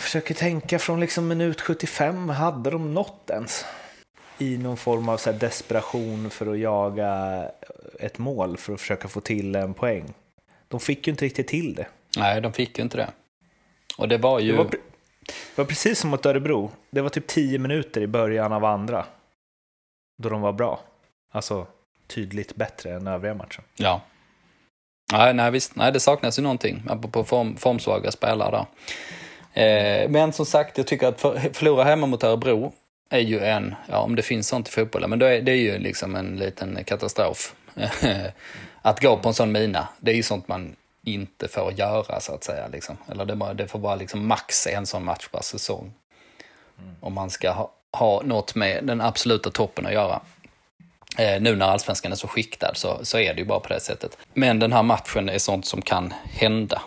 Försöker 0.00 0.34
tänka 0.34 0.78
från 0.78 1.00
liksom 1.00 1.28
minut 1.28 1.60
75, 1.60 2.28
hade 2.28 2.70
de 2.70 2.94
nått 2.94 3.30
ens? 3.30 3.64
I 4.38 4.58
någon 4.58 4.76
form 4.76 5.08
av 5.08 5.16
så 5.16 5.32
desperation 5.32 6.30
för 6.30 6.46
att 6.46 6.58
jaga 6.58 7.44
ett 8.00 8.18
mål 8.18 8.56
för 8.56 8.72
att 8.72 8.80
försöka 8.80 9.08
få 9.08 9.20
till 9.20 9.54
en 9.54 9.74
poäng. 9.74 10.14
De 10.68 10.80
fick 10.80 11.06
ju 11.06 11.10
inte 11.10 11.24
riktigt 11.24 11.48
till 11.48 11.74
det. 11.74 11.86
Nej, 12.16 12.40
de 12.40 12.52
fick 12.52 12.78
ju 12.78 12.84
inte 12.84 12.96
det. 12.96 13.10
Och 13.98 14.08
det 14.08 14.18
var 14.18 14.40
ju... 14.40 14.52
Det 14.52 14.58
var, 14.58 14.70
det 14.70 14.82
var 15.54 15.64
precis 15.64 15.98
som 15.98 16.10
mot 16.10 16.26
Örebro. 16.26 16.70
Det 16.90 17.00
var 17.00 17.08
typ 17.08 17.26
10 17.26 17.58
minuter 17.58 18.00
i 18.00 18.06
början 18.06 18.52
av 18.52 18.64
andra. 18.64 19.06
Då 20.22 20.28
de 20.28 20.40
var 20.40 20.52
bra. 20.52 20.80
Alltså 21.32 21.66
tydligt 22.06 22.54
bättre 22.54 22.94
än 22.94 23.06
övriga 23.06 23.34
matchen. 23.34 23.64
Ja. 23.76 24.00
Nej, 25.12 25.34
nej, 25.34 25.50
visst. 25.50 25.76
Nej, 25.76 25.92
det 25.92 26.00
saknas 26.00 26.38
ju 26.38 26.42
någonting 26.42 26.82
på 27.12 27.24
form, 27.24 27.56
formsvaga 27.56 28.10
spelare 28.10 28.50
där. 28.50 28.66
Eh, 29.54 30.08
men 30.08 30.32
som 30.32 30.46
sagt, 30.46 30.78
jag 30.78 30.86
tycker 30.86 31.06
att 31.06 31.20
för, 31.20 31.38
förlora 31.52 31.84
hemma 31.84 32.06
mot 32.06 32.24
Örebro 32.24 32.72
är 33.10 33.18
ju 33.20 33.40
en, 33.40 33.74
ja 33.88 33.98
om 33.98 34.16
det 34.16 34.22
finns 34.22 34.48
sånt 34.48 34.68
i 34.68 34.70
fotbollen, 34.70 35.10
men 35.10 35.18
det 35.18 35.36
är, 35.36 35.42
det 35.42 35.52
är 35.52 35.56
ju 35.56 35.78
liksom 35.78 36.16
en 36.16 36.36
liten 36.36 36.84
katastrof. 36.84 37.54
att 38.82 39.00
gå 39.00 39.16
på 39.16 39.28
en 39.28 39.34
sån 39.34 39.52
mina, 39.52 39.88
det 40.00 40.10
är 40.10 40.16
ju 40.16 40.22
sånt 40.22 40.48
man 40.48 40.76
inte 41.04 41.48
får 41.48 41.72
göra 41.72 42.20
så 42.20 42.34
att 42.34 42.44
säga. 42.44 42.68
Liksom. 42.68 42.96
Eller 43.10 43.24
det, 43.24 43.54
det 43.54 43.68
får 43.68 43.78
vara 43.78 43.96
liksom 43.96 44.26
max 44.26 44.66
en 44.66 44.86
sån 44.86 45.04
match 45.04 45.28
per 45.28 45.42
säsong. 45.42 45.92
Mm. 46.78 46.94
Om 47.00 47.12
man 47.12 47.30
ska 47.30 47.50
ha, 47.50 47.72
ha 47.92 48.22
något 48.22 48.54
med 48.54 48.84
den 48.84 49.00
absoluta 49.00 49.50
toppen 49.50 49.86
att 49.86 49.92
göra. 49.92 50.20
Eh, 51.18 51.42
nu 51.42 51.56
när 51.56 51.66
allsvenskan 51.66 52.12
är 52.12 52.16
så 52.16 52.28
skiktad 52.28 52.74
så, 52.74 53.04
så 53.04 53.18
är 53.18 53.34
det 53.34 53.40
ju 53.40 53.46
bara 53.46 53.60
på 53.60 53.68
det 53.68 53.80
sättet. 53.80 54.18
Men 54.34 54.58
den 54.58 54.72
här 54.72 54.82
matchen 54.82 55.28
är 55.28 55.38
sånt 55.38 55.66
som 55.66 55.82
kan 55.82 56.14
hända. 56.24 56.82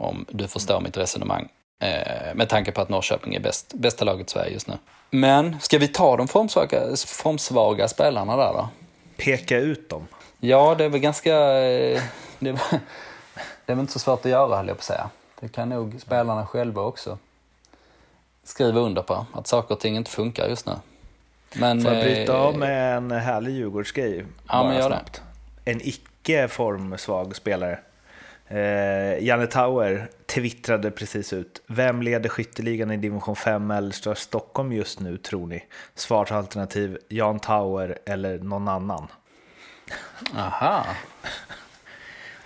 Om 0.00 0.26
du 0.28 0.48
förstår 0.48 0.80
mitt 0.80 0.96
resonemang. 0.96 1.48
Eh, 1.78 2.34
med 2.34 2.48
tanke 2.48 2.72
på 2.72 2.80
att 2.80 2.88
Norrköping 2.88 3.34
är 3.34 3.40
bäst, 3.40 3.74
bästa 3.74 4.04
laget 4.04 4.26
i 4.26 4.30
Sverige 4.30 4.52
just 4.52 4.68
nu. 4.68 4.78
Men 5.10 5.60
ska 5.60 5.78
vi 5.78 5.88
ta 5.88 6.16
de 6.16 6.28
formsvaga, 6.28 6.96
formsvaga 7.06 7.88
spelarna 7.88 8.36
där 8.36 8.52
då? 8.52 8.68
Peka 9.16 9.58
ut 9.58 9.88
dem? 9.88 10.06
Ja, 10.40 10.74
det 10.74 10.84
är 10.84 10.88
väl 10.88 11.00
ganska... 11.00 11.34
Eh, 11.34 12.02
det, 12.38 12.50
är, 12.50 12.58
det 13.66 13.72
är 13.72 13.74
väl 13.74 13.78
inte 13.80 13.92
så 13.92 13.98
svårt 13.98 14.24
att 14.24 14.30
göra, 14.30 14.56
höll 14.56 14.68
jag 14.68 14.76
på 14.76 14.80
att 14.80 14.84
säga. 14.84 15.10
Det 15.40 15.48
kan 15.48 15.68
nog 15.68 16.00
spelarna 16.00 16.46
själva 16.46 16.82
också 16.82 17.18
skriva 18.44 18.80
under 18.80 19.02
på. 19.02 19.26
Att 19.32 19.46
saker 19.46 19.74
och 19.74 19.80
ting 19.80 19.96
inte 19.96 20.10
funkar 20.10 20.48
just 20.48 20.66
nu. 20.66 20.72
Men, 21.54 21.82
Får 21.82 21.92
jag 21.92 22.04
bryta 22.04 22.32
eh, 22.34 22.40
av 22.40 22.58
med 22.58 22.96
en 22.96 23.10
härlig 23.10 23.52
Djurgårdsgrej? 23.52 24.24
Ja, 24.48 24.64
men 24.64 24.76
gör 24.76 24.88
snabbt. 24.88 25.22
det. 25.64 25.70
En 25.70 25.80
icke 25.82 26.48
formsvag 26.48 27.36
spelare. 27.36 27.78
Eh, 28.48 29.24
Janne 29.24 29.46
Tauer 29.46 30.08
twittrade 30.26 30.90
precis 30.90 31.32
ut. 31.32 31.62
Vem 31.66 32.02
leder 32.02 32.28
skytteligan 32.28 32.90
i 32.90 32.96
division 32.96 33.36
5 33.36 33.70
Älvstra 33.70 34.14
Stockholm 34.14 34.72
just 34.72 35.00
nu 35.00 35.16
tror 35.16 35.46
ni? 35.46 35.64
Svarsalternativ 35.94 36.98
Jan 37.08 37.40
Tauer 37.40 37.98
eller 38.06 38.38
någon 38.38 38.68
annan. 38.68 39.08
Aha. 40.36 40.86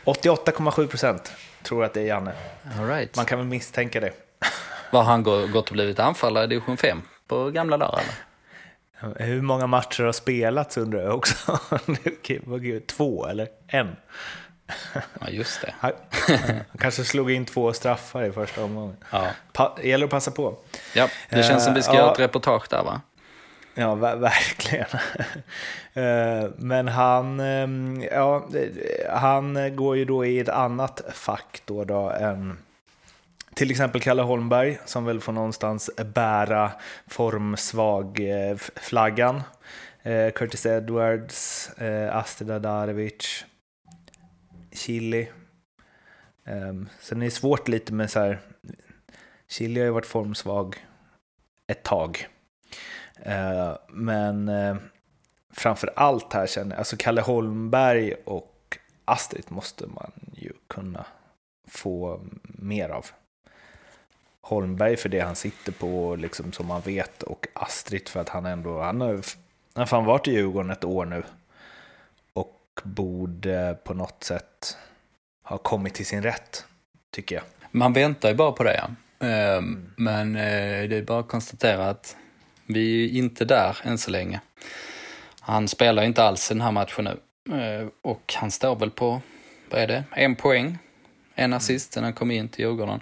88,7 0.04 0.86
procent 0.86 1.32
tror 1.62 1.84
att 1.84 1.94
det 1.94 2.00
är 2.00 2.06
Janne. 2.06 2.32
All 2.78 2.86
right. 2.86 3.16
Man 3.16 3.26
kan 3.26 3.38
väl 3.38 3.48
misstänka 3.48 4.00
det. 4.00 4.12
Var 4.90 5.02
han 5.02 5.22
gått 5.22 5.68
och 5.68 5.72
blivit 5.72 5.98
anfallare 5.98 6.44
i 6.44 6.46
division 6.46 6.76
5 6.76 7.02
på 7.26 7.50
gamla 7.50 7.76
dagar? 7.76 8.04
Hur 9.16 9.42
många 9.42 9.66
matcher 9.66 10.04
har 10.04 10.12
spelats 10.12 10.76
undrar 10.76 11.02
jag 11.02 11.14
också. 11.14 11.58
Två 12.86 13.26
eller 13.26 13.48
en? 13.66 13.96
Ja, 15.20 15.28
just 15.28 15.60
det. 15.60 15.74
Han, 15.78 15.92
kanske 16.78 17.04
slog 17.04 17.30
in 17.30 17.46
två 17.46 17.72
straffar 17.72 18.24
i 18.24 18.32
första 18.32 18.64
omgången. 18.64 18.96
Ja. 19.10 19.26
Pa 19.52 19.78
gäller 19.82 20.04
att 20.04 20.10
passa 20.10 20.30
på. 20.30 20.56
Ja, 20.94 21.08
det 21.30 21.42
känns 21.42 21.64
som 21.64 21.74
vi 21.74 21.82
ska 21.82 21.92
uh, 21.92 21.98
göra 21.98 22.12
ett 22.12 22.18
reportage 22.18 22.66
där 22.70 22.82
va? 22.82 23.00
Ja, 23.74 23.94
ver 23.94 24.16
verkligen. 24.16 24.86
uh, 25.96 26.50
men 26.56 26.88
han, 26.88 27.40
um, 27.40 28.02
ja, 28.02 28.48
han 29.10 29.76
går 29.76 29.96
ju 29.96 30.04
då 30.04 30.24
i 30.24 30.40
ett 30.40 30.48
annat 30.48 31.02
fack 31.12 31.62
då, 31.64 31.84
då 31.84 32.10
än 32.10 32.58
till 33.54 33.70
exempel 33.70 34.00
Kalle 34.00 34.22
Holmberg 34.22 34.78
som 34.84 35.04
väl 35.04 35.20
får 35.20 35.32
någonstans 35.32 35.90
bära 35.96 36.72
formsvag-flaggan. 37.06 39.42
Eh, 40.02 40.30
Curtis 40.30 40.66
Edwards, 40.66 41.70
eh, 41.78 42.16
Astrid 42.16 42.50
Adarevic, 42.50 43.44
Chili. 44.72 45.28
Um, 46.44 46.88
sen 47.00 47.20
är 47.22 47.24
det 47.24 47.30
svårt 47.30 47.68
lite 47.68 47.92
med 47.92 48.10
så 48.10 48.20
här, 48.20 48.38
Chili 49.48 49.80
har 49.80 49.86
ju 49.86 49.92
varit 49.92 50.06
formsvag 50.06 50.86
ett 51.66 51.82
tag. 51.82 52.28
Uh, 53.26 53.76
men 53.88 54.48
uh, 54.48 54.76
framför 55.52 55.92
allt 55.96 56.32
här 56.32 56.46
känner 56.46 56.70
jag, 56.70 56.78
alltså 56.78 56.96
Kalle 56.98 57.20
Holmberg 57.20 58.14
och 58.24 58.78
Astrid 59.04 59.44
måste 59.48 59.86
man 59.86 60.12
ju 60.32 60.52
kunna 60.66 61.06
få 61.68 62.20
mer 62.42 62.88
av. 62.88 63.06
Holmberg 64.40 64.96
för 64.96 65.08
det 65.08 65.20
han 65.20 65.36
sitter 65.36 65.72
på, 65.72 66.16
liksom 66.16 66.52
som 66.52 66.66
man 66.66 66.80
vet, 66.80 67.22
och 67.22 67.46
Astrid 67.52 68.08
för 68.08 68.20
att 68.20 68.28
han 68.28 68.46
ändå, 68.46 68.80
han 68.80 69.00
har, 69.00 69.14
han 69.14 69.22
har 69.74 69.86
fan 69.86 70.04
varit 70.04 70.28
i 70.28 70.32
Djurgården 70.32 70.70
ett 70.70 70.84
år 70.84 71.04
nu 71.04 71.22
borde 72.84 73.76
på 73.84 73.94
något 73.94 74.24
sätt 74.24 74.76
ha 75.42 75.58
kommit 75.58 75.94
till 75.94 76.06
sin 76.06 76.22
rätt, 76.22 76.64
tycker 77.10 77.34
jag. 77.34 77.44
Man 77.70 77.92
väntar 77.92 78.28
ju 78.28 78.34
bara 78.34 78.52
på 78.52 78.64
det, 78.64 78.74
ja. 78.76 78.90
Mm. 79.26 79.92
Men 79.96 80.36
eh, 80.36 80.88
det 80.88 80.96
är 80.96 81.02
bara 81.02 81.20
att 81.20 81.28
konstatera 81.28 81.88
att 81.88 82.16
vi 82.66 83.04
är 83.04 83.18
inte 83.18 83.44
där 83.44 83.76
än 83.82 83.98
så 83.98 84.10
länge. 84.10 84.40
Han 85.40 85.68
spelar 85.68 86.02
inte 86.02 86.24
alls 86.24 86.48
den 86.48 86.60
här 86.60 86.70
matchen 86.70 87.04
nu. 87.04 87.20
Eh, 87.56 87.86
och 88.02 88.34
han 88.36 88.50
står 88.50 88.76
väl 88.76 88.90
på, 88.90 89.20
vad 89.70 89.80
är 89.80 89.86
det, 89.86 90.04
en 90.10 90.36
poäng, 90.36 90.78
en 91.34 91.52
assist 91.52 91.92
sen 91.92 92.04
han 92.04 92.12
kom 92.12 92.30
in 92.30 92.48
till 92.48 92.64
Djurgården. 92.64 93.00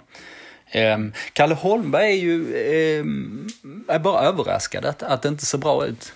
Ehm, 0.71 1.13
Kalle 1.33 1.55
Holmberg 1.55 2.11
är 2.11 2.15
ju 2.15 2.55
ehm, 2.99 3.47
är 3.87 3.99
bara 3.99 4.21
överraskad 4.21 4.85
att, 4.85 5.03
att 5.03 5.21
det 5.21 5.29
inte 5.29 5.45
ser 5.45 5.57
bra 5.57 5.85
ut. 5.85 6.13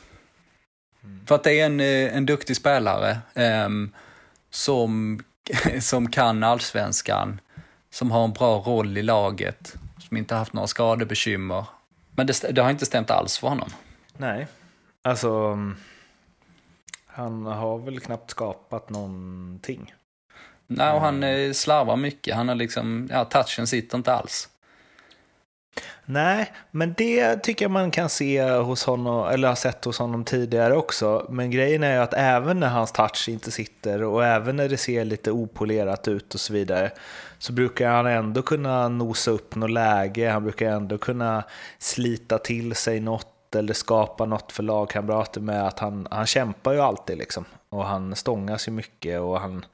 För 1.26 1.36
att 1.36 1.44
det 1.44 1.60
är 1.60 1.66
en, 1.66 1.80
eh, 1.80 2.18
en 2.18 2.26
duktig 2.26 2.56
spelare 2.56 3.18
eh, 3.34 3.70
som, 4.50 5.20
som 5.80 6.12
kan 6.12 6.44
allsvenskan, 6.44 7.40
som 7.90 8.12
har 8.12 8.24
en 8.24 8.34
bra 8.34 8.58
roll 8.58 8.98
i 8.98 9.02
laget, 9.02 9.76
som 10.08 10.18
inte 10.18 10.36
haft 10.36 10.54
några 10.54 10.68
skadebekymmer. 10.68 11.66
Men 12.16 12.28
det, 12.28 12.46
det 12.52 12.62
har 12.62 12.70
inte 12.70 12.86
stämt 12.86 13.12
alls 13.12 13.38
för 13.38 13.48
honom. 13.48 13.70
Nej, 14.18 14.48
alltså 15.02 15.58
han 17.06 17.46
har 17.46 17.78
väl 17.78 18.00
knappt 18.00 18.32
skapat 18.32 18.90
någonting. 18.90 19.94
Nej, 20.68 20.94
och 20.94 21.02
han 21.02 21.24
eh, 21.24 21.52
slarvar 21.52 21.96
mycket. 21.96 22.36
Han 22.36 22.48
har 22.48 22.56
liksom, 22.56 23.10
ja, 23.12 23.26
touchen 23.26 23.68
sitter 23.68 23.98
inte 23.98 24.14
alls. 24.14 24.50
Nej, 26.06 26.52
men 26.72 26.94
det 26.98 27.36
tycker 27.36 27.66
jag 27.66 27.72
man 27.72 27.92
kan 27.92 28.10
se 28.10 28.52
hos 28.52 28.84
honom, 28.84 29.28
eller 29.28 29.48
har 29.48 29.56
sett 29.56 29.86
hos 29.86 30.00
honom 30.00 30.24
tidigare 30.24 30.76
också. 30.76 31.26
Men 31.30 31.52
grejen 31.52 31.84
är 31.84 31.94
ju 31.94 32.00
att 32.02 32.14
även 32.14 32.60
när 32.60 32.68
hans 32.68 32.92
touch 32.92 33.30
inte 33.30 33.52
sitter 33.52 34.04
och 34.04 34.26
även 34.26 34.56
när 34.56 34.70
det 34.70 34.78
ser 34.78 35.06
lite 35.06 35.32
opolerat 35.32 36.08
ut 36.08 36.34
och 36.34 36.40
så 36.40 36.54
vidare, 36.54 36.92
så 37.40 37.54
brukar 37.54 37.90
han 37.90 38.06
ändå 38.06 38.42
kunna 38.42 38.90
nosa 38.90 39.32
upp 39.32 39.56
något 39.56 39.72
läge, 39.72 40.30
han 40.30 40.44
brukar 40.44 40.72
ändå 40.72 40.98
kunna 40.98 41.44
slita 41.80 42.38
till 42.38 42.76
sig 42.76 43.00
något 43.00 43.56
eller 43.56 43.74
skapa 43.74 44.26
något 44.26 44.52
för 44.52 44.64
lagkamrater 44.64 45.42
med 45.42 45.68
att 45.68 45.80
han, 45.80 46.08
han 46.12 46.26
kämpar 46.26 46.74
ju 46.74 46.80
alltid 46.80 47.18
liksom. 47.18 47.46
Och 47.70 47.86
han 47.86 48.16
stångas 48.16 48.68
ju 48.68 48.72
mycket 48.72 49.22
och 49.22 49.40
han 49.40 49.66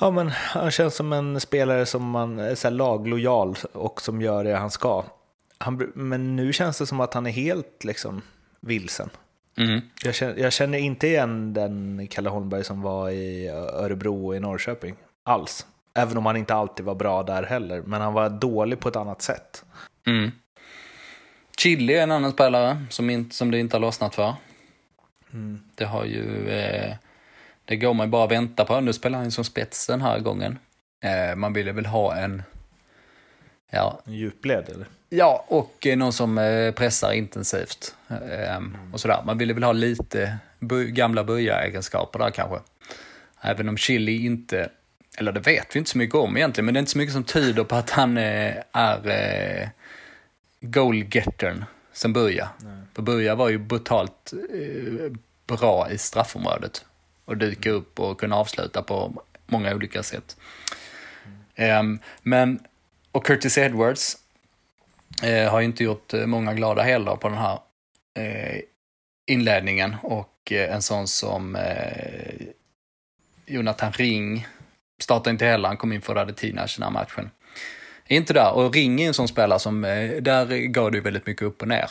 Ja, 0.00 0.10
men 0.10 0.30
han 0.30 0.70
känns 0.70 0.94
som 0.94 1.12
en 1.12 1.40
spelare 1.40 1.86
som 1.86 2.10
man 2.10 2.38
är 2.38 2.54
så 2.54 2.70
laglojal 2.70 3.56
och 3.72 4.02
som 4.02 4.22
gör 4.22 4.44
det 4.44 4.56
han 4.56 4.70
ska. 4.70 5.04
Han, 5.58 5.92
men 5.94 6.36
nu 6.36 6.52
känns 6.52 6.78
det 6.78 6.86
som 6.86 7.00
att 7.00 7.14
han 7.14 7.26
är 7.26 7.30
helt 7.30 7.84
liksom 7.84 8.22
vilsen. 8.60 9.10
Mm. 9.56 9.80
Jag, 10.04 10.14
känner, 10.14 10.36
jag, 10.36 10.52
känner, 10.52 10.78
inte 10.78 11.06
igen 11.06 11.52
den 11.52 12.06
Kalle 12.10 12.28
Holmberg 12.28 12.64
som 12.64 12.82
var 12.82 13.10
i 13.10 13.48
Örebro 13.48 14.26
och 14.26 14.36
i 14.36 14.40
Norrköping 14.40 14.96
alls. 15.22 15.66
Även 15.94 16.18
om 16.18 16.26
han 16.26 16.36
inte 16.36 16.54
alltid 16.54 16.86
var 16.86 16.94
bra 16.94 17.22
där 17.22 17.42
heller, 17.42 17.82
men 17.82 18.00
han 18.00 18.12
var 18.12 18.30
dålig 18.30 18.80
på 18.80 18.88
ett 18.88 18.96
annat 18.96 19.22
sätt. 19.22 19.64
Mm. 20.06 20.30
Chili 21.58 21.94
är 21.94 22.02
en 22.02 22.12
annan 22.12 22.32
spelare 22.32 22.84
som, 22.90 23.10
inte, 23.10 23.36
som 23.36 23.50
det 23.50 23.58
inte 23.58 23.76
har 23.76 23.80
lossnat 23.80 24.14
för. 24.14 24.34
Mm. 25.32 25.60
Det 25.74 25.84
har 25.84 26.04
ju 26.04 26.48
eh, 26.48 26.96
det 27.64 27.76
går 27.76 27.94
man 27.94 28.10
bara 28.10 28.26
vänta 28.26 28.64
på. 28.64 28.80
Nu 28.80 28.92
spelar 28.92 29.18
han 29.18 29.30
som 29.30 29.44
spets 29.44 29.86
den 29.86 30.00
här 30.00 30.18
gången. 30.18 30.58
Eh, 31.04 31.36
man 31.36 31.52
ville 31.52 31.72
väl 31.72 31.86
ha 31.86 32.16
en, 32.16 32.42
Ja, 33.70 34.00
En 34.06 34.12
djupled 34.14 34.68
eller? 34.68 34.86
Ja, 35.08 35.44
och 35.48 35.86
någon 35.96 36.12
som 36.12 36.38
eh, 36.38 36.72
pressar 36.72 37.12
intensivt. 37.12 37.94
Ehm, 38.30 38.76
Och 38.92 39.00
sådär. 39.00 39.22
Man 39.26 39.38
ville 39.38 39.54
väl 39.54 39.62
ha 39.62 39.72
lite 39.72 40.38
gamla 40.88 41.24
Buja-egenskaper 41.24 42.18
där 42.18 42.30
kanske. 42.30 42.58
Även 43.40 43.68
om 43.68 43.76
Chili 43.76 44.24
inte, 44.26 44.68
eller 45.18 45.32
det 45.32 45.40
vet 45.40 45.76
vi 45.76 45.78
inte 45.78 45.90
så 45.90 45.98
mycket 45.98 46.14
om 46.14 46.36
egentligen, 46.36 46.64
men 46.64 46.74
det 46.74 46.78
är 46.78 46.80
inte 46.80 46.92
så 46.92 46.98
mycket 46.98 47.12
som 47.14 47.24
tyder 47.24 47.64
på 47.64 47.76
att 47.76 47.90
han 47.90 48.18
eh, 48.18 48.54
är 48.72 49.70
goalgettern 50.60 51.64
som 51.92 52.12
Buja. 52.12 52.48
För 52.94 53.02
Buja 53.02 53.34
var 53.34 53.48
ju 53.48 53.58
brutalt 53.58 54.32
bra 55.46 55.90
i 55.90 55.98
straffområdet. 55.98 56.84
Och 57.24 57.36
dyka 57.36 57.70
upp 57.70 58.00
och 58.00 58.20
kunna 58.20 58.36
avsluta 58.36 58.82
på 58.82 59.22
många 59.46 59.74
olika 59.74 60.02
sätt. 60.02 60.36
Ehm, 61.54 61.98
men, 62.22 62.60
och 63.12 63.26
Curtis 63.26 63.58
Edwards, 63.58 64.16
eh, 65.22 65.50
har 65.50 65.60
ju 65.60 65.66
inte 65.66 65.84
gjort 65.84 66.14
eh, 66.14 66.26
många 66.26 66.54
glada 66.54 66.82
heller 66.82 67.16
på 67.16 67.28
den 67.28 67.38
här 67.38 67.58
eh, 68.18 68.60
inledningen. 69.26 69.96
Och 70.02 70.30
en 70.52 70.82
sån 70.82 71.08
som 71.08 71.58
Jonathan 73.46 73.92
Ring 73.92 74.46
startade 75.02 75.30
inte 75.30 75.46
heller, 75.46 75.68
han 75.68 75.76
kom 75.76 75.92
in 75.92 76.00
för 76.00 76.14
Radetinac 76.14 76.78
i 76.78 76.80
den 76.80 76.82
här 76.82 77.00
matchen. 77.00 77.30
Inte 78.06 78.32
där, 78.32 78.52
och 78.52 78.74
Ring 78.74 79.00
är 79.00 79.06
en 79.08 79.14
sån 79.14 79.28
spelare 79.28 79.58
som, 79.58 79.80
där 80.20 80.66
går 80.66 80.90
det 80.90 80.96
ju 80.96 81.02
väldigt 81.02 81.26
mycket 81.26 81.42
upp 81.42 81.62
och 81.62 81.68
ner. 81.68 81.90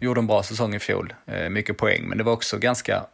Gjorde 0.00 0.20
en 0.20 0.26
bra 0.26 0.42
säsong 0.42 0.74
i 0.74 0.78
fjol, 0.78 1.14
mycket 1.50 1.76
poäng, 1.76 2.08
men 2.08 2.18
det 2.18 2.24
var 2.24 2.32
också 2.32 2.58
ganska 2.58 3.06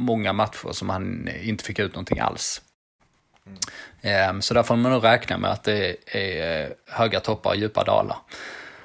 många 0.00 0.32
matcher 0.32 0.72
som 0.72 0.88
han 0.88 1.28
inte 1.42 1.64
fick 1.64 1.78
ut 1.78 1.92
någonting 1.94 2.18
alls. 2.18 2.62
Eh, 4.00 4.38
Så 4.40 4.54
där 4.54 4.62
får 4.62 4.76
man 4.76 4.92
nog 4.92 5.04
räkna 5.04 5.38
med 5.38 5.50
att 5.50 5.64
det 5.64 5.96
är 6.06 6.62
eh, 6.64 6.68
höga 6.86 7.20
toppar 7.20 7.50
och 7.50 7.56
djupa 7.56 7.84
dalar. 7.84 8.16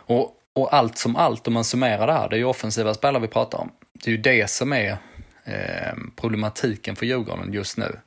Och, 0.07 0.35
och 0.53 0.73
allt 0.73 0.97
som 0.97 1.15
allt, 1.15 1.47
om 1.47 1.53
man 1.53 1.63
summerar 1.63 2.07
det 2.07 2.13
här, 2.13 2.29
det 2.29 2.35
är 2.35 2.37
ju 2.37 2.45
offensiva 2.45 2.93
spelare 2.93 3.21
vi 3.21 3.27
pratar 3.27 3.57
om. 3.57 3.71
Det 3.93 4.07
är 4.07 4.11
ju 4.11 4.21
det 4.21 4.49
som 4.49 4.73
är 4.73 4.97
eh, 5.43 5.93
problematiken 6.15 6.95
för 6.95 7.05
Djurgården 7.05 7.53
just 7.53 7.77
nu. 7.77 7.99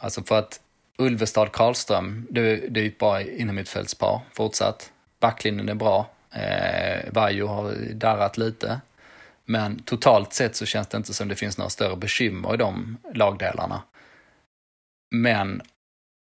Alltså 0.00 0.22
för 0.22 0.38
att 0.38 0.60
Ulvestad 0.98 1.52
Karlström, 1.52 2.26
det, 2.30 2.56
det 2.56 2.80
är 2.80 2.86
ett 2.86 2.98
bra 2.98 3.22
innermittfältspar 3.22 4.20
fortsatt. 4.32 4.90
Backlinjen 5.20 5.68
är 5.68 5.74
bra. 5.74 6.10
Eh, 6.32 7.12
Vaiho 7.12 7.46
har 7.46 7.74
darrat 7.92 8.38
lite. 8.38 8.80
Men 9.50 9.82
totalt 9.82 10.32
sett 10.32 10.56
så 10.56 10.66
känns 10.66 10.88
det 10.88 10.96
inte 10.96 11.14
som 11.14 11.28
det 11.28 11.36
finns 11.36 11.58
några 11.58 11.70
större 11.70 11.96
bekymmer 11.96 12.54
i 12.54 12.56
de 12.56 12.96
lagdelarna. 13.14 13.82
Men 15.14 15.62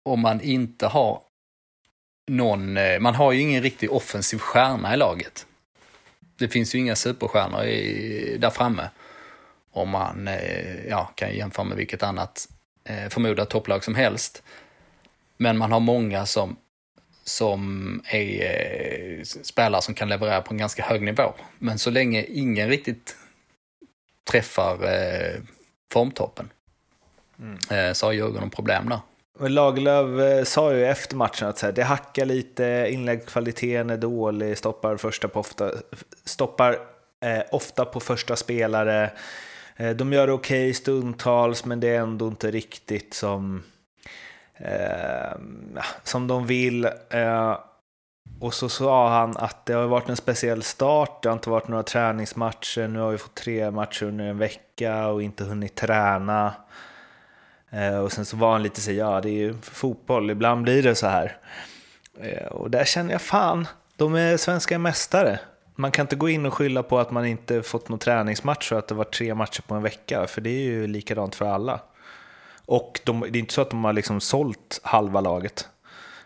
om 0.09 0.19
man 0.19 0.41
inte 0.41 0.87
har 0.87 1.21
någon, 2.31 2.77
eh, 2.77 2.99
man 2.99 3.15
har 3.15 3.31
ju 3.31 3.41
ingen 3.41 3.63
riktig 3.63 3.91
offensiv 3.91 4.37
stjärna 4.37 4.93
i 4.93 4.97
laget. 4.97 5.45
Det 6.37 6.47
finns 6.47 6.75
ju 6.75 6.79
inga 6.79 6.95
superstjärnor 6.95 7.63
i, 7.63 8.37
där 8.39 8.49
framme. 8.49 8.89
Om 9.71 9.89
man 9.89 10.27
eh, 10.27 10.85
ja, 10.89 11.11
kan 11.15 11.35
jämföra 11.35 11.65
med 11.65 11.77
vilket 11.77 12.03
annat 12.03 12.47
eh, 12.83 13.09
förmodat 13.09 13.49
topplag 13.49 13.83
som 13.83 13.95
helst. 13.95 14.43
Men 15.37 15.57
man 15.57 15.71
har 15.71 15.79
många 15.79 16.25
som, 16.25 16.55
som 17.23 18.01
är 18.05 19.17
eh, 19.17 19.23
spelare 19.23 19.81
som 19.81 19.93
kan 19.93 20.09
leverera 20.09 20.41
på 20.41 20.53
en 20.53 20.57
ganska 20.57 20.83
hög 20.83 21.01
nivå. 21.01 21.33
Men 21.59 21.79
så 21.79 21.89
länge 21.89 22.23
ingen 22.23 22.69
riktigt 22.69 23.15
träffar 24.31 24.73
eh, 24.73 25.41
formtoppen 25.93 26.49
eh, 27.71 27.93
så 27.93 28.05
har 28.05 28.13
Djurgården 28.13 28.49
problem 28.49 28.89
där. 28.89 28.99
Och 29.39 29.49
Lagerlöf 29.49 30.47
sa 30.47 30.73
ju 30.73 30.85
efter 30.85 31.15
matchen 31.15 31.47
att 31.47 31.57
så 31.57 31.65
här, 31.65 31.73
det 31.73 31.83
hackar 31.83 32.25
lite, 32.25 32.87
inläggskvaliteten 32.89 33.89
är 33.89 33.97
dålig, 33.97 34.57
stoppar, 34.57 34.97
första 34.97 35.27
på 35.27 35.39
ofta, 35.39 35.71
stoppar 36.25 36.79
eh, 37.25 37.43
ofta 37.51 37.85
på 37.85 37.99
första 37.99 38.35
spelare. 38.35 39.11
Eh, 39.75 39.89
de 39.89 40.13
gör 40.13 40.27
det 40.27 40.33
okej 40.33 40.73
stundtals, 40.73 41.65
men 41.65 41.79
det 41.79 41.87
är 41.87 41.99
ändå 41.99 42.27
inte 42.27 42.51
riktigt 42.51 43.13
som, 43.13 43.63
eh, 44.57 45.37
som 46.03 46.27
de 46.27 46.47
vill. 46.47 46.85
Eh, 47.09 47.57
och 48.39 48.53
så 48.53 48.69
sa 48.69 49.09
han 49.09 49.37
att 49.37 49.65
det 49.65 49.73
har 49.73 49.87
varit 49.87 50.09
en 50.09 50.15
speciell 50.15 50.63
start, 50.63 51.23
det 51.23 51.29
har 51.29 51.33
inte 51.33 51.49
varit 51.49 51.67
några 51.67 51.83
träningsmatcher, 51.83 52.87
nu 52.87 52.99
har 52.99 53.11
vi 53.11 53.17
fått 53.17 53.35
tre 53.35 53.71
matcher 53.71 54.03
under 54.05 54.25
en 54.25 54.37
vecka 54.37 55.07
och 55.07 55.23
inte 55.23 55.43
hunnit 55.43 55.75
träna. 55.75 56.53
Eh, 57.71 57.97
Och 57.97 58.11
sen 58.11 58.25
så 58.25 58.37
var 58.37 58.51
han 58.51 58.63
lite 58.63 58.81
så 58.81 58.91
ja 58.91 59.21
det 59.21 59.29
är 59.29 59.33
ju 59.33 59.55
fotboll, 59.61 60.29
ibland 60.31 60.63
blir 60.63 60.83
det 60.83 60.95
så 60.95 61.07
här. 61.07 61.37
Eh, 62.21 62.47
Och 62.47 62.71
där 62.71 62.83
känner 62.83 63.11
jag 63.11 63.21
fan, 63.21 63.67
de 63.97 64.15
är 64.15 64.37
svenska 64.37 64.79
mästare. 64.79 65.39
Man 65.75 65.91
kan 65.91 66.03
inte 66.03 66.15
gå 66.15 66.29
in 66.29 66.45
och 66.45 66.53
skylla 66.53 66.83
på 66.83 66.99
att 66.99 67.11
man 67.11 67.25
inte 67.25 67.63
fått 67.63 67.89
någon 67.89 67.99
träningsmatch 67.99 68.71
och 68.71 68.77
att 68.77 68.87
det 68.87 68.95
var 68.95 69.03
tre 69.03 69.35
matcher 69.35 69.61
på 69.61 69.75
en 69.75 69.83
vecka, 69.83 70.27
för 70.27 70.41
det 70.41 70.49
är 70.49 70.63
ju 70.63 70.87
likadant 70.87 71.35
för 71.35 71.45
alla. 71.45 71.79
Och 72.65 72.99
de, 73.03 73.19
det 73.19 73.37
är 73.37 73.39
inte 73.39 73.53
så 73.53 73.61
att 73.61 73.69
de 73.69 73.83
har 73.83 73.93
liksom 73.93 74.21
sålt 74.21 74.79
halva 74.83 75.21
laget 75.21 75.67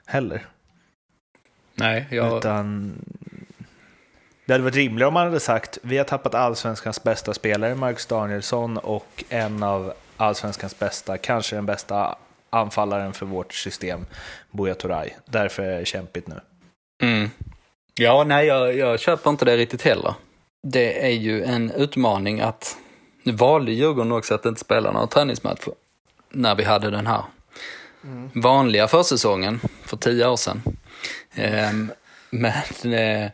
heller. 0.06 0.46
Nej, 1.76 2.08
jag, 2.12 2.38
Utan 2.38 2.94
det 4.46 4.54
hade 4.54 4.64
varit 4.64 4.76
rimligare 4.76 5.08
om 5.08 5.14
man 5.14 5.26
hade 5.26 5.40
sagt 5.40 5.78
vi 5.82 5.98
har 5.98 6.06
tappat 6.06 6.36
allsvenskans 6.36 7.04
bästa 7.04 7.34
spelare, 7.34 7.76
Marcus 7.76 8.06
Danielsson, 8.06 8.78
och 8.78 9.24
en 9.30 9.64
av 9.64 9.94
allsvenskans 10.18 10.80
bästa, 10.80 11.18
kanske 11.18 11.56
den 11.56 11.66
bästa 11.66 12.16
anfallaren 12.50 13.14
för 13.14 13.26
vårt 13.26 13.54
system, 13.54 14.06
Buya 14.52 14.76
Turay. 14.76 15.10
Därför 15.26 15.64
är 15.64 15.80
det 15.80 15.86
kämpigt 15.86 16.28
nu. 16.28 16.40
Mm. 17.04 17.30
Ja, 17.94 18.24
nej, 18.24 18.48
jag, 18.48 18.76
jag 18.76 19.00
köper 19.00 19.30
inte 19.30 19.46
det 19.46 19.58
riktigt 19.58 19.82
heller. 19.82 20.14
Det 20.64 21.06
är 21.06 21.14
ju 21.14 21.44
en 21.44 21.72
utmaning 21.72 22.42
att... 22.42 22.78
Nu 23.24 23.32
valde 23.32 23.72
Djurgården 23.72 24.12
också 24.12 24.36
att 24.36 24.46
inte 24.46 24.60
spela 24.60 24.92
några 24.92 25.08
träningsmatcher 25.08 25.74
när 26.30 26.56
vi 26.56 26.64
hade 26.64 26.92
den 26.92 27.08
här 27.08 27.24
vanliga 28.34 28.88
försäsongen 28.88 29.60
för 29.86 29.98
tio 29.98 30.28
år 30.28 30.36
sedan. 30.36 30.62
Eh, 31.36 31.72
men 32.30 32.94
eh, 32.94 33.32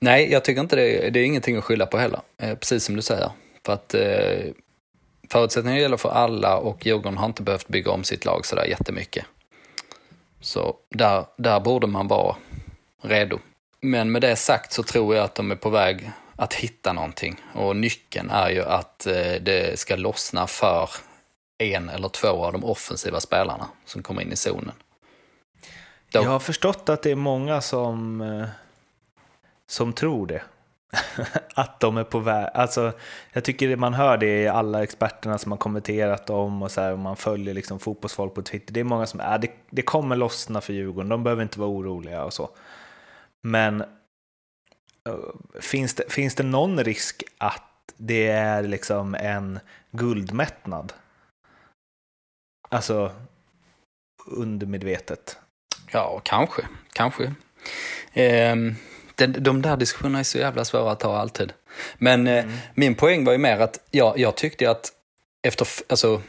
nej, 0.00 0.32
jag 0.32 0.44
tycker 0.44 0.60
inte 0.60 0.76
det, 0.76 1.10
det 1.10 1.20
är 1.20 1.24
ingenting 1.24 1.56
att 1.56 1.64
skylla 1.64 1.86
på 1.86 1.98
heller. 1.98 2.20
Eh, 2.38 2.54
precis 2.54 2.84
som 2.84 2.96
du 2.96 3.02
säger. 3.02 3.30
För 3.66 3.72
att 3.72 3.94
eh, 3.94 4.52
förutsättningarna 5.30 5.80
gäller 5.80 5.96
för 5.96 6.10
alla 6.10 6.56
och 6.56 6.86
Djurgården 6.86 7.18
har 7.18 7.26
inte 7.26 7.42
behövt 7.42 7.68
bygga 7.68 7.90
om 7.90 8.04
sitt 8.04 8.24
lag 8.24 8.46
sådär 8.46 8.64
jättemycket. 8.64 9.24
Så 10.40 10.76
där, 10.90 11.24
där 11.36 11.60
borde 11.60 11.86
man 11.86 12.08
vara 12.08 12.36
redo. 13.02 13.38
Men 13.80 14.12
med 14.12 14.22
det 14.22 14.36
sagt 14.36 14.72
så 14.72 14.82
tror 14.82 15.14
jag 15.14 15.24
att 15.24 15.34
de 15.34 15.50
är 15.50 15.56
på 15.56 15.70
väg 15.70 16.10
att 16.36 16.54
hitta 16.54 16.92
någonting. 16.92 17.40
Och 17.54 17.76
nyckeln 17.76 18.30
är 18.30 18.50
ju 18.50 18.62
att 18.62 19.06
eh, 19.06 19.34
det 19.40 19.78
ska 19.78 19.96
lossna 19.96 20.46
för 20.46 20.90
en 21.58 21.88
eller 21.88 22.08
två 22.08 22.28
av 22.44 22.52
de 22.52 22.64
offensiva 22.64 23.20
spelarna 23.20 23.68
som 23.84 24.02
kommer 24.02 24.22
in 24.22 24.32
i 24.32 24.36
zonen. 24.36 24.72
Då- 26.12 26.22
Jag 26.22 26.30
har 26.30 26.38
förstått 26.38 26.88
att 26.88 27.02
det 27.02 27.10
är 27.10 27.14
många 27.16 27.60
som, 27.60 28.20
eh, 28.20 28.46
som 29.66 29.92
tror 29.92 30.26
det. 30.26 30.42
att 31.54 31.80
de 31.80 31.96
är 31.96 32.04
på 32.04 32.18
väg. 32.18 32.48
Alltså, 32.54 32.92
jag 33.32 33.44
tycker 33.44 33.76
man 33.76 33.94
hör 33.94 34.16
det 34.16 34.42
i 34.42 34.48
alla 34.48 34.82
experterna 34.82 35.38
som 35.38 35.52
har 35.52 35.58
kommenterat 35.58 36.30
om 36.30 36.62
och 36.62 36.70
så 36.70 36.80
här, 36.80 36.92
och 36.92 36.98
man 36.98 37.16
följer 37.16 37.54
liksom 37.54 37.78
fotbollsfolk 37.78 38.34
på 38.34 38.42
Twitter. 38.42 38.72
Det 38.74 38.80
är 38.80 38.84
många 38.84 39.06
som 39.06 39.20
är, 39.20 39.38
det, 39.38 39.50
det 39.70 39.82
kommer 39.82 40.16
lossna 40.16 40.60
för 40.60 40.72
Djurgården, 40.72 41.08
de 41.08 41.22
behöver 41.24 41.42
inte 41.42 41.60
vara 41.60 41.70
oroliga 41.70 42.24
och 42.24 42.32
så. 42.32 42.50
Men 43.42 43.80
eh, 43.80 45.14
finns 45.60 45.94
det, 45.94 46.12
finns 46.12 46.34
det 46.34 46.42
någon 46.42 46.84
risk 46.84 47.22
att 47.38 47.62
det 47.96 48.26
är 48.28 48.62
liksom 48.62 49.14
en 49.14 49.60
guldmättnad? 49.90 50.92
Alltså 52.68 53.12
undermedvetet. 54.26 55.38
Ja, 55.92 56.20
kanske. 56.24 56.62
Kanske. 56.92 57.34
Ehm, 58.12 58.74
de, 59.14 59.26
de 59.26 59.62
där 59.62 59.76
diskussionerna 59.76 60.18
är 60.18 60.22
så 60.22 60.38
jävla 60.38 60.64
svåra 60.64 60.92
att 60.92 61.00
ta 61.00 61.16
alltid. 61.16 61.52
Men 61.98 62.26
eh, 62.26 62.44
min 62.74 62.94
poäng 62.94 63.24
var 63.24 63.32
ju 63.32 63.38
mer 63.38 63.58
att 63.60 63.80
ja, 63.90 64.14
jag 64.16 64.36
tyckte 64.36 64.70
att 64.70 64.92
efter, 65.46 65.68
alltså, 65.88 66.22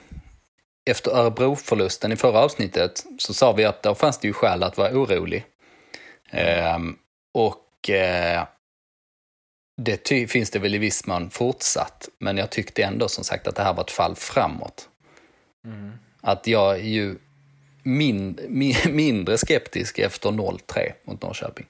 efter 0.89 1.11
Örebro-förlusten 1.11 2.11
i 2.11 2.15
förra 2.15 2.39
avsnittet 2.39 3.05
så 3.17 3.33
sa 3.33 3.51
vi 3.51 3.65
att 3.65 3.83
då 3.83 3.95
fanns 3.95 4.17
det 4.19 4.27
ju 4.27 4.33
skäl 4.33 4.63
att 4.63 4.77
vara 4.77 4.91
orolig. 4.91 5.45
Ehm, 6.31 6.97
och 7.33 7.89
eh, 7.89 8.43
det 9.81 10.07
finns 10.07 10.49
det 10.51 10.59
väl 10.59 10.75
i 10.75 10.77
viss 10.77 11.07
mån 11.07 11.29
fortsatt. 11.29 12.09
Men 12.19 12.37
jag 12.37 12.49
tyckte 12.49 12.83
ändå 12.83 13.07
som 13.07 13.23
sagt 13.23 13.47
att 13.47 13.55
det 13.55 13.63
här 13.63 13.73
var 13.73 13.83
ett 13.83 13.91
fall 13.91 14.15
framåt. 14.15 14.89
Att 16.21 16.47
jag 16.47 16.75
är 16.75 16.83
ju 16.83 17.15
min, 17.83 18.39
min, 18.47 18.75
mindre 18.89 19.37
skeptisk 19.37 19.99
efter 19.99 20.29
0-3 20.29 20.59
mot 21.03 21.21
Norrköping. 21.21 21.65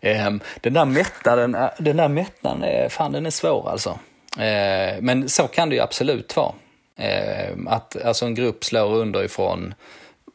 Ehm, 0.00 0.40
den 0.60 0.72
där 0.72 0.84
mättnaden, 0.84 1.54
äh, 1.54 1.68
den 1.78 1.96
där 1.96 2.08
mättnaden 2.08 2.62
är, 2.62 2.88
fan 2.88 3.12
den 3.12 3.26
är 3.26 3.30
svår 3.30 3.70
alltså. 3.70 3.98
Ehm, 4.38 5.04
men 5.04 5.28
så 5.28 5.48
kan 5.48 5.68
det 5.68 5.74
ju 5.74 5.80
absolut 5.80 6.36
vara. 6.36 6.52
Ehm, 6.96 7.68
att 7.68 8.02
alltså 8.04 8.26
en 8.26 8.34
grupp 8.34 8.64
slår 8.64 8.94
underifrån, 8.94 9.74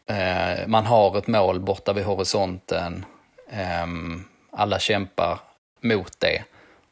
eh, 0.10 0.68
man 0.68 0.86
har 0.86 1.18
ett 1.18 1.28
mål 1.28 1.60
borta 1.60 1.94
vid 1.94 2.04
horisonten. 2.04 3.06
Alla 4.52 4.80
kämpar 4.80 5.39
mot 5.82 6.20
det 6.20 6.44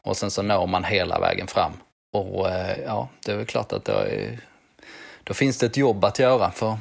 och 0.02 0.18
sen 0.18 0.32
så 0.32 0.42
når 0.42 0.68
man 0.68 0.84
hela 0.84 1.20
vägen 1.20 1.48
fram. 1.48 1.72
Och 2.12 2.50
eh, 2.50 2.78
ja, 2.86 3.10
det 3.26 3.32
är 3.32 3.36
väl 3.36 3.46
klart 3.46 3.74
att 3.74 3.86
då, 3.86 3.92
är, 3.92 4.40
då 5.24 5.34
finns 5.34 5.58
det 5.58 5.66
ett 5.66 5.78
jobb 5.78 6.06
att 6.06 6.20
göra 6.20 6.52
för 6.52 6.78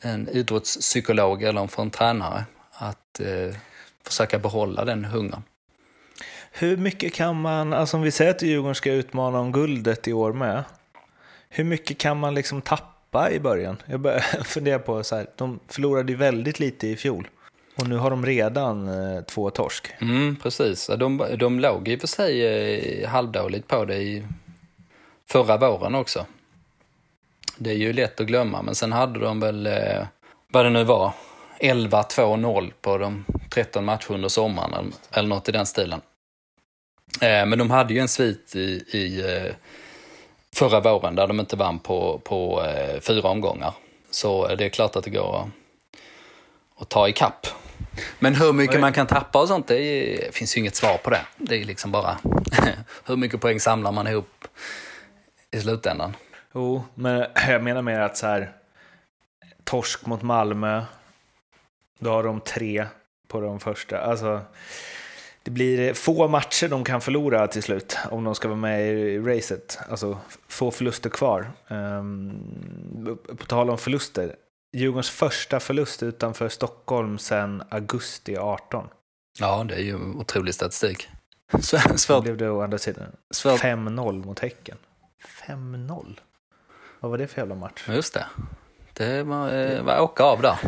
en 0.00 0.28
idrottspsykolog 0.28 1.42
eller 1.42 1.66
för 1.66 1.82
en 1.82 1.90
tränare 1.90 2.44
att 2.72 3.20
eh, 3.20 3.56
försöka 4.06 4.38
behålla 4.38 4.84
den 4.84 5.04
hungern. 5.04 5.42
Hur 6.52 6.76
mycket 6.76 7.14
kan 7.14 7.40
man, 7.40 7.72
alltså 7.72 7.96
om 7.96 8.02
vi 8.02 8.10
säger 8.10 8.30
att 8.30 8.42
Djurgården 8.42 8.74
ska 8.74 8.92
utmana 8.92 9.38
om 9.38 9.52
guldet 9.52 10.08
i 10.08 10.12
år 10.12 10.32
med, 10.32 10.64
hur 11.48 11.64
mycket 11.64 11.98
kan 11.98 12.20
man 12.20 12.34
liksom 12.34 12.62
tappa 12.62 13.30
i 13.30 13.40
början? 13.40 13.82
Jag 13.86 14.00
börjar 14.00 14.20
fundera 14.44 14.78
på 14.78 15.04
så 15.04 15.16
här, 15.16 15.26
de 15.36 15.60
förlorade 15.68 16.12
ju 16.12 16.18
väldigt 16.18 16.60
lite 16.60 16.88
i 16.88 16.96
fjol. 16.96 17.28
Och 17.76 17.88
nu 17.88 17.96
har 17.96 18.10
de 18.10 18.26
redan 18.26 18.88
eh, 18.88 19.22
två 19.22 19.50
torsk. 19.50 19.92
Mm, 20.00 20.36
precis. 20.36 20.90
De, 20.98 21.24
de 21.38 21.60
låg 21.60 21.88
i 21.88 21.96
och 21.96 22.00
för 22.00 22.06
sig 22.06 22.46
eh, 22.46 23.08
halvdåligt 23.08 23.68
på 23.68 23.84
det 23.84 23.96
i 23.96 24.26
förra 25.26 25.56
våren 25.56 25.94
också. 25.94 26.26
Det 27.58 27.70
är 27.70 27.74
ju 27.74 27.92
lätt 27.92 28.20
att 28.20 28.26
glömma, 28.26 28.62
men 28.62 28.74
sen 28.74 28.92
hade 28.92 29.20
de 29.20 29.40
väl, 29.40 29.66
eh, 29.66 30.06
vad 30.52 30.64
det 30.64 30.70
nu 30.70 30.84
var, 30.84 31.12
11-2-0 31.60 32.72
på 32.80 32.98
de 32.98 33.24
13 33.50 33.84
matcher 33.84 34.12
under 34.12 34.28
sommaren 34.28 34.74
eller, 34.74 34.92
eller 35.10 35.28
något 35.28 35.48
i 35.48 35.52
den 35.52 35.66
stilen. 35.66 36.00
Eh, 37.20 37.46
men 37.46 37.58
de 37.58 37.70
hade 37.70 37.94
ju 37.94 38.00
en 38.00 38.08
svit 38.08 38.56
i, 38.56 38.84
i 38.92 39.20
eh, 39.20 39.52
förra 40.54 40.80
våren 40.80 41.14
där 41.14 41.26
de 41.26 41.40
inte 41.40 41.56
vann 41.56 41.78
på, 41.78 42.20
på 42.24 42.64
eh, 42.64 43.00
fyra 43.00 43.28
omgångar. 43.28 43.74
Så 44.10 44.54
det 44.54 44.64
är 44.64 44.68
klart 44.68 44.96
att 44.96 45.04
det 45.04 45.10
går 45.10 45.40
att, 45.40 45.48
att 46.82 46.88
ta 46.88 47.08
ikapp. 47.08 47.46
Men 48.18 48.34
hur 48.34 48.52
mycket 48.52 48.80
man 48.80 48.92
kan 48.92 49.06
tappa 49.06 49.40
och 49.40 49.48
sånt, 49.48 49.66
det 49.66 49.78
är, 49.78 50.32
finns 50.32 50.56
ju 50.56 50.60
inget 50.60 50.76
svar 50.76 50.98
på 50.98 51.10
det. 51.10 51.20
Det 51.36 51.60
är 51.60 51.64
liksom 51.64 51.92
bara 51.92 52.18
hur 53.04 53.16
mycket 53.16 53.40
poäng 53.40 53.60
samlar 53.60 53.92
man 53.92 54.06
ihop 54.06 54.44
i 55.50 55.60
slutändan. 55.60 56.16
Jo, 56.54 56.84
men 56.94 57.26
jag 57.48 57.62
menar 57.62 57.82
mer 57.82 58.00
att 58.00 58.16
så 58.16 58.26
här, 58.26 58.52
torsk 59.64 60.06
mot 60.06 60.22
Malmö, 60.22 60.84
då 61.98 62.10
har 62.10 62.22
de 62.22 62.40
tre 62.40 62.86
på 63.28 63.40
de 63.40 63.60
första. 63.60 64.00
Alltså, 64.00 64.40
det 65.42 65.50
blir 65.50 65.94
få 65.94 66.28
matcher 66.28 66.68
de 66.68 66.84
kan 66.84 67.00
förlora 67.00 67.46
till 67.46 67.62
slut 67.62 67.98
om 68.10 68.24
de 68.24 68.34
ska 68.34 68.48
vara 68.48 68.58
med 68.58 68.92
i 68.92 69.18
racet. 69.18 69.78
Alltså 69.90 70.18
få 70.48 70.70
förluster 70.70 71.10
kvar. 71.10 71.50
Um, 71.68 73.18
på 73.38 73.46
tal 73.46 73.70
om 73.70 73.78
förluster, 73.78 74.36
Djurgårdens 74.72 75.10
första 75.10 75.60
förlust 75.60 76.02
utanför 76.02 76.48
Stockholm 76.48 77.18
sedan 77.18 77.62
augusti 77.68 78.36
18. 78.36 78.88
Ja, 79.40 79.64
det 79.64 79.74
är 79.74 79.80
ju 79.80 79.96
otrolig 79.96 80.54
statistik. 80.54 81.08
Svårt. 81.96 82.22
blev 82.22 82.36
det 82.36 82.50
å 82.50 82.62
andra 82.62 82.78
sidan 82.78 83.06
5-0 83.34 84.26
mot 84.26 84.38
Häcken. 84.38 84.76
5-0? 85.46 86.18
Vad 87.00 87.10
var 87.10 87.18
det 87.18 87.26
för 87.26 87.40
jävla 87.40 87.54
match? 87.54 87.84
Just 87.88 88.14
det. 88.14 88.26
Det 88.92 89.22
var, 89.22 89.54
eh, 89.54 89.82
var 89.82 90.00
åka 90.00 90.24
av 90.24 90.42
där. 90.42 90.58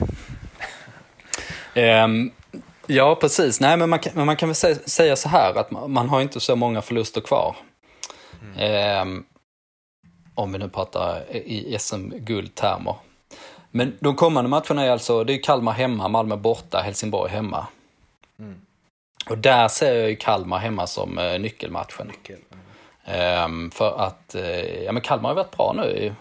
um, 2.04 2.32
ja, 2.86 3.14
precis. 3.14 3.60
Nej, 3.60 3.76
men 3.76 3.90
man 3.90 3.98
kan, 3.98 4.26
man 4.26 4.36
kan 4.36 4.48
väl 4.48 4.76
säga 4.90 5.16
så 5.16 5.28
här 5.28 5.54
att 5.58 5.70
man, 5.70 5.90
man 5.92 6.08
har 6.08 6.20
inte 6.20 6.40
så 6.40 6.56
många 6.56 6.82
förluster 6.82 7.20
kvar. 7.20 7.56
Mm. 8.56 9.08
Um, 9.08 9.24
om 10.34 10.52
vi 10.52 10.58
nu 10.58 10.68
pratar 10.68 11.36
i 11.36 11.76
SM-guldtermer. 11.78 12.94
Men 13.70 13.96
de 14.00 14.16
kommande 14.16 14.50
matcherna 14.50 14.84
är 14.84 14.90
alltså, 14.90 15.24
det 15.24 15.34
är 15.34 15.42
Kalmar 15.42 15.72
hemma, 15.72 16.08
Malmö 16.08 16.36
borta, 16.36 16.78
Helsingborg 16.78 17.30
hemma. 17.30 17.66
Mm. 18.38 18.60
Och 19.28 19.38
där 19.38 19.68
ser 19.68 19.94
jag 19.94 20.10
ju 20.10 20.16
Kalmar 20.16 20.58
hemma 20.58 20.86
som 20.86 21.18
uh, 21.18 21.38
nyckelmatchen. 21.38 22.06
Nyckel. 22.06 22.38
Um, 23.44 23.70
för 23.70 24.00
att, 24.00 24.34
uh, 24.34 24.84
ja 24.84 24.92
men 24.92 25.02
Kalmar 25.02 25.28
har 25.28 25.36
varit 25.36 25.56
bra 25.56 25.72
nu 25.76 25.90
i, 25.90 26.12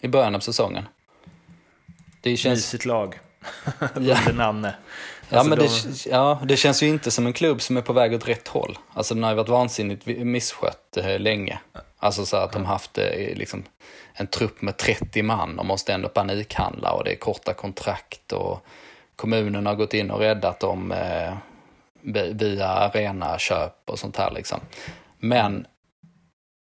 i 0.00 0.08
början 0.08 0.34
av 0.34 0.40
säsongen. 0.40 0.88
Det 2.20 2.36
känns... 2.36 2.58
Mysigt 2.58 2.84
lag. 2.84 3.18
Under 3.94 4.32
namnet. 4.32 4.74
Ja, 5.28 5.38
alltså 5.38 5.48
men 5.48 5.58
de... 5.58 5.64
det, 5.64 6.06
ja, 6.06 6.40
det 6.44 6.56
känns 6.56 6.82
ju 6.82 6.88
inte 6.88 7.10
som 7.10 7.26
en 7.26 7.32
klubb 7.32 7.62
som 7.62 7.76
är 7.76 7.82
på 7.82 7.92
väg 7.92 8.14
åt 8.14 8.28
rätt 8.28 8.48
håll. 8.48 8.78
Alltså 8.92 9.14
den 9.14 9.22
har 9.22 9.30
ju 9.30 9.36
varit 9.36 9.48
vansinnigt 9.48 10.06
misskött 10.06 10.96
eh, 10.96 11.18
länge. 11.18 11.58
Alltså 11.98 12.26
så 12.26 12.36
att 12.36 12.52
de 12.52 12.64
haft 12.64 12.98
eh, 12.98 13.34
liksom, 13.34 13.64
en 14.12 14.26
trupp 14.26 14.62
med 14.62 14.76
30 14.76 15.22
man 15.22 15.58
och 15.58 15.66
måste 15.66 15.92
ändå 15.92 16.08
panikhandla 16.08 16.92
och 16.92 17.04
det 17.04 17.12
är 17.12 17.16
korta 17.16 17.54
kontrakt 17.54 18.32
och 18.32 18.66
kommunen 19.16 19.66
har 19.66 19.74
gått 19.74 19.94
in 19.94 20.10
och 20.10 20.20
räddat 20.20 20.60
dem 20.60 20.92
eh, 20.92 21.34
via 22.32 22.68
arenaköp 22.68 23.76
och 23.84 23.98
sånt 23.98 24.16
här 24.16 24.30
liksom. 24.30 24.60
Men 25.18 25.66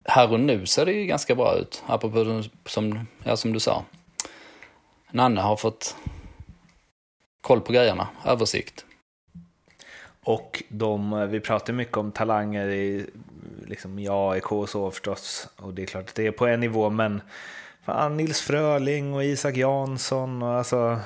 här 0.09 0.33
och 0.33 0.41
nu 0.41 0.67
ser 0.67 0.87
det 0.87 0.93
ju 0.93 1.07
ganska 1.07 1.35
bra 1.35 1.57
ut, 1.57 1.83
apropå 1.87 2.43
som, 2.67 3.07
ja, 3.25 3.37
som 3.37 3.53
du 3.53 3.61
sa. 3.61 3.85
Nanne 5.11 5.41
har 5.41 5.57
fått 5.57 5.97
koll 7.41 7.61
på 7.61 7.73
grejerna, 7.73 8.09
översikt. 8.27 8.85
Och 10.23 10.63
de, 10.69 11.13
eh, 11.13 11.27
vi 11.27 11.41
pratar 11.41 11.73
mycket 11.73 11.97
om 11.97 12.13
talanger 12.13 12.69
i, 12.69 13.07
liksom 13.67 13.99
i 13.99 14.09
AIK 14.11 14.53
och 14.53 14.69
så 14.69 14.91
förstås. 14.91 15.49
Och 15.57 15.75
det 15.75 15.83
är 15.83 15.87
klart 15.87 16.09
att 16.09 16.15
det 16.15 16.27
är 16.27 16.31
på 16.31 16.47
en 16.47 16.61
nivå, 16.61 16.91
men 16.91 17.21
fan, 17.85 18.17
Nils 18.17 18.41
Fröling 18.41 19.15
och 19.15 19.25
Isak 19.25 19.57
Jansson 19.57 20.43
och 20.43 20.55
alltså 20.55 21.01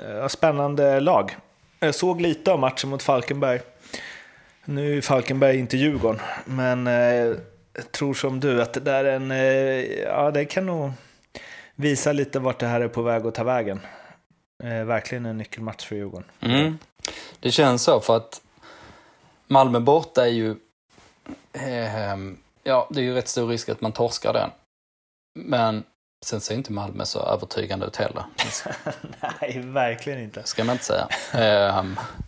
eh, 0.00 0.28
spännande 0.28 1.00
lag. 1.00 1.36
Jag 1.78 1.94
såg 1.94 2.20
lite 2.20 2.52
av 2.52 2.58
matchen 2.58 2.90
mot 2.90 3.02
Falkenberg. 3.02 3.60
Nu 4.64 4.96
är 4.96 5.00
Falkenberg 5.00 5.58
inte 5.58 5.76
Djurgården, 5.76 6.20
men 6.44 6.86
eh, 6.86 7.36
tror 7.90 8.14
som 8.14 8.40
du 8.40 8.62
att 8.62 8.72
det 8.72 8.80
där 8.80 9.04
är 9.04 9.16
en, 9.16 9.30
eh, 9.30 10.02
ja 10.02 10.30
det 10.30 10.44
kan 10.44 10.66
nog 10.66 10.92
visa 11.74 12.12
lite 12.12 12.38
vart 12.38 12.58
det 12.58 12.66
här 12.66 12.80
är 12.80 12.88
på 12.88 13.02
väg 13.02 13.26
att 13.26 13.34
ta 13.34 13.44
vägen. 13.44 13.80
Eh, 14.64 14.84
verkligen 14.84 15.26
en 15.26 15.38
nyckelmatch 15.38 15.86
för 15.86 15.96
Djurgården. 15.96 16.28
Mm. 16.40 16.78
Det 17.40 17.50
känns 17.50 17.82
så 17.82 18.00
för 18.00 18.16
att 18.16 18.42
Malmö 19.46 19.80
borta 19.80 20.26
är 20.26 20.30
ju, 20.30 20.50
eh, 21.52 22.16
ja 22.62 22.88
det 22.90 23.00
är 23.00 23.04
ju 23.04 23.14
rätt 23.14 23.28
stor 23.28 23.48
risk 23.48 23.68
att 23.68 23.80
man 23.80 23.92
torskar 23.92 24.32
den. 24.32 24.50
Men 25.34 25.84
sen 26.24 26.40
ser 26.40 26.54
inte 26.54 26.72
Malmö 26.72 27.04
så 27.04 27.18
övertygande 27.18 27.86
ut 27.86 27.96
heller. 27.96 28.24
Nej, 29.40 29.60
verkligen 29.60 30.20
inte. 30.20 30.42
Ska 30.44 30.64
man 30.64 30.72
inte 30.72 30.84
säga. 30.84 31.08
Eh, 31.34 31.84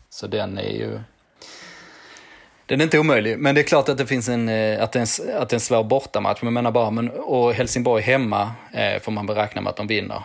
så 0.08 0.26
den 0.26 0.58
är 0.58 0.72
ju, 0.72 1.00
den 2.66 2.80
är 2.80 2.84
inte 2.84 2.98
omöjlig, 2.98 3.38
men 3.38 3.54
det 3.54 3.60
är 3.60 3.62
klart 3.62 3.88
att 3.88 3.98
det 3.98 4.06
finns 4.06 4.28
en, 4.28 4.48
eh, 4.48 4.82
att 4.82 4.92
det 4.92 4.98
är 4.98 5.28
en, 5.30 5.42
att 5.42 5.48
det 5.48 5.54
är 5.54 5.56
en 5.56 5.60
svår 5.60 5.84
bortamatch. 5.84 6.42
Men 6.42 6.46
jag 6.46 6.52
menar 6.52 6.70
bara, 6.70 6.90
men, 6.90 7.10
och 7.10 7.54
Helsingborg 7.54 8.02
hemma 8.02 8.52
eh, 8.72 9.02
får 9.02 9.12
man 9.12 9.26
beräkna 9.26 9.60
med 9.60 9.70
att 9.70 9.76
de 9.76 9.86
vinner. 9.86 10.22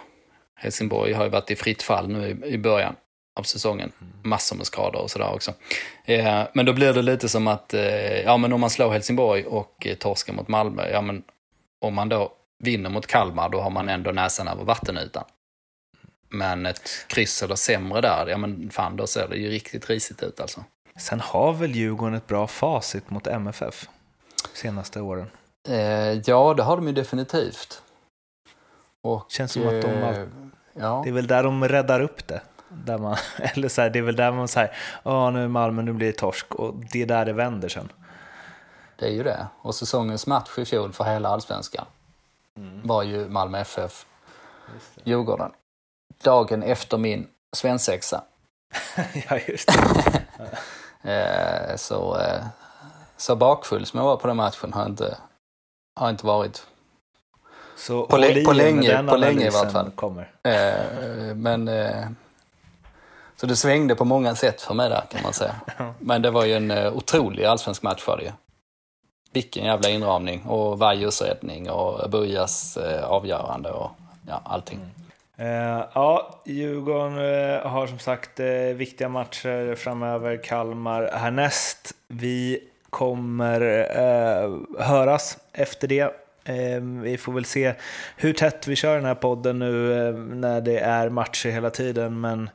Helsingborg 0.55 1.13
har 1.13 1.23
ju 1.23 1.29
varit 1.29 1.51
i 1.51 1.55
fritt 1.55 1.83
fall 1.83 2.07
nu 2.07 2.41
i, 2.45 2.57
början 2.57 2.95
av 3.39 3.43
säsongen. 3.43 3.91
Massor 4.23 4.55
med 4.55 4.65
skador 4.65 5.01
och 5.01 5.11
sådär 5.11 5.33
också. 5.33 5.53
Eh, 6.05 6.43
men 6.53 6.65
då 6.65 6.73
blir 6.73 6.93
det 6.93 7.01
lite 7.01 7.29
som 7.29 7.47
att, 7.47 7.73
eh, 7.73 8.21
ja 8.21 8.37
men 8.37 8.53
om 8.53 8.61
man 8.61 8.69
slår 8.69 8.91
Helsingborg 8.91 9.43
och 9.43 9.87
eh, 9.87 9.95
torskar 9.95 10.33
mot 10.33 10.47
Malmö, 10.47 10.89
ja 10.91 11.01
men 11.01 11.23
om 11.81 11.93
man 11.93 12.09
då 12.09 12.31
vinner 12.63 12.89
mot 12.89 13.07
Kalmar, 13.07 13.49
då 13.49 13.61
har 13.61 13.69
man 13.69 13.89
ändå 13.89 14.11
näsan 14.11 14.47
över 14.47 14.63
vattenytan. 14.63 15.23
Men 16.29 16.65
ett 16.65 16.89
kryss 17.07 17.43
eller 17.43 17.55
sämre 17.55 18.01
där, 18.01 18.27
ja 18.27 18.37
men 18.37 18.69
fan 18.69 18.95
då 18.95 19.07
ser 19.07 19.27
det 19.27 19.35
ju 19.35 19.49
riktigt 19.49 19.89
risigt 19.89 20.23
ut 20.23 20.39
alltså. 20.39 20.63
Sen 20.99 21.19
har 21.19 21.53
väl 21.53 21.75
Djurgården 21.75 22.13
ett 22.13 22.27
bra 22.27 22.47
facit 22.47 23.09
mot 23.09 23.27
MFF 23.27 23.89
senaste 24.53 25.01
åren? 25.01 25.29
Eh, 25.67 26.11
ja, 26.11 26.53
det 26.53 26.63
har 26.63 26.75
de 26.75 26.87
ju 26.87 26.93
definitivt. 26.93 27.81
Och, 29.01 29.25
Känns 29.31 29.51
som 29.51 29.67
att 29.67 29.81
de 29.81 30.01
har, 30.01 30.27
ja. 30.73 31.01
Det 31.03 31.09
är 31.09 31.13
väl 31.13 31.27
där 31.27 31.43
de 31.43 31.67
räddar 31.67 32.01
upp 32.01 32.27
det. 32.27 32.41
Där 32.69 32.97
man, 32.97 33.17
eller 33.37 33.69
så 33.69 33.81
här, 33.81 33.89
det 33.89 33.99
är 33.99 34.03
väl 34.03 34.15
där 34.15 34.31
man 34.31 34.47
säger, 34.47 34.75
ja 35.03 35.29
nu 35.29 35.43
är 35.43 35.47
Malmö, 35.47 35.81
nu 35.81 35.93
blir 35.93 36.07
det 36.07 36.17
torsk 36.17 36.55
och 36.55 36.75
det 36.91 37.01
är 37.01 37.05
där 37.05 37.25
det 37.25 37.33
vänder 37.33 37.69
sen. 37.69 37.91
Det 38.95 39.05
är 39.05 39.11
ju 39.11 39.23
det. 39.23 39.47
Och 39.61 39.75
säsongens 39.75 40.27
match 40.27 40.57
i 40.57 40.65
fjol 40.65 40.93
för 40.93 41.03
hela 41.03 41.29
allsvenskan 41.29 41.85
mm. 42.57 42.87
var 42.87 43.03
ju 43.03 43.29
Malmö 43.29 43.59
FF, 43.59 44.05
Djurgården. 45.03 45.51
Dagen 46.23 46.63
efter 46.63 46.97
min 46.97 47.27
svensexa. 47.53 48.23
ja, 49.29 49.39
just 49.47 49.67
det. 49.67 50.21
Eh, 51.03 51.75
så, 51.75 52.19
eh, 52.19 52.43
så 53.17 53.35
bakfull 53.35 53.85
som 53.85 53.99
jag 53.99 54.05
var 54.05 54.17
på 54.17 54.27
den 54.27 54.37
matchen 54.37 54.73
har 54.73 54.85
inte, 54.85 55.17
har 55.95 56.09
inte 56.09 56.25
varit 56.25 56.67
så 57.77 58.05
på, 58.05 58.17
le 58.17 58.45
på 58.45 58.53
länge, 58.53 59.03
på 59.03 59.17
länge 59.17 59.47
i 59.47 59.49
vart 59.49 59.71
fall. 59.71 59.91
Kommer. 59.91 60.31
Eh, 60.43 61.35
men, 61.35 61.69
så 63.35 63.45
det 63.45 63.55
svängde 63.55 63.95
på 63.95 64.05
många 64.05 64.35
sätt 64.35 64.61
för 64.61 64.73
mig 64.73 64.89
där 64.89 65.03
kan 65.11 65.23
man 65.23 65.33
säga. 65.33 65.55
Men 65.99 66.21
det 66.21 66.31
var 66.31 66.45
ju 66.45 66.53
en 66.53 66.71
otrolig 66.71 67.45
allsvensk 67.45 67.81
match 67.81 68.01
för 68.01 68.17
det 68.17 68.23
ju. 68.23 68.31
Vilken 69.31 69.65
jävla 69.65 69.89
inramning 69.89 70.45
och 70.45 70.79
Vajos 70.79 71.21
räddning 71.21 71.69
och 71.69 72.09
Bujas 72.09 72.77
avgörande 73.03 73.71
och 73.71 73.91
ja, 74.27 74.41
allting. 74.45 74.77
Mm. 74.77 75.08
Eh, 75.39 75.85
ja, 75.93 76.41
Djurgården 76.45 77.17
eh, 77.17 77.67
har 77.67 77.87
som 77.87 77.99
sagt 77.99 78.39
eh, 78.39 78.47
viktiga 78.75 79.09
matcher 79.09 79.75
framöver. 79.75 80.43
Kalmar 80.43 81.09
härnäst. 81.13 81.93
Vi 82.07 82.59
kommer 82.89 83.59
höras 84.81 85.37
efter 85.53 85.87
det. 85.87 86.13
Vi 87.03 87.17
får 87.17 87.33
väl 87.33 87.45
se 87.45 87.73
hur 88.17 88.33
tätt 88.33 88.67
vi 88.67 88.75
kör 88.75 88.95
den 88.95 89.05
här 89.05 89.15
podden 89.15 89.59
nu 89.59 90.11
när 90.13 90.61
det 90.61 90.79
är 90.79 91.09
matcher 91.09 91.49
hela 91.49 91.69
tiden. 91.69 92.21
Men 92.21 92.49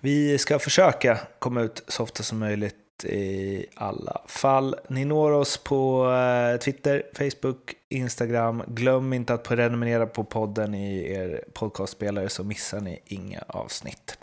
vi 0.00 0.38
ska 0.38 0.58
försöka 0.58 1.18
komma 1.38 1.60
ut 1.60 1.84
så 1.88 2.02
ofta 2.02 2.22
som 2.22 2.38
möjligt 2.38 2.79
i 3.04 3.66
alla 3.74 4.20
fall. 4.26 4.74
Ni 4.88 5.04
når 5.04 5.30
oss 5.30 5.56
på 5.56 6.10
eh, 6.12 6.58
Twitter, 6.58 7.02
Facebook, 7.18 7.74
Instagram. 7.88 8.62
Glöm 8.66 9.12
inte 9.12 9.34
att 9.34 9.42
prenumerera 9.42 10.06
på 10.06 10.24
podden 10.24 10.74
i 10.74 11.12
er 11.12 11.44
podcastspelare 11.52 12.28
så 12.28 12.44
missar 12.44 12.80
ni 12.80 12.98
inga 13.04 13.42
avsnitt. 13.46 14.18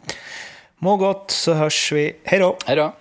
Må 0.77 0.97
gott 0.97 1.31
så 1.31 1.53
hörs 1.53 1.91
vi. 1.91 2.15
Hej 2.23 2.39
då! 2.39 2.57
Hej 2.65 2.75
då! 2.75 2.93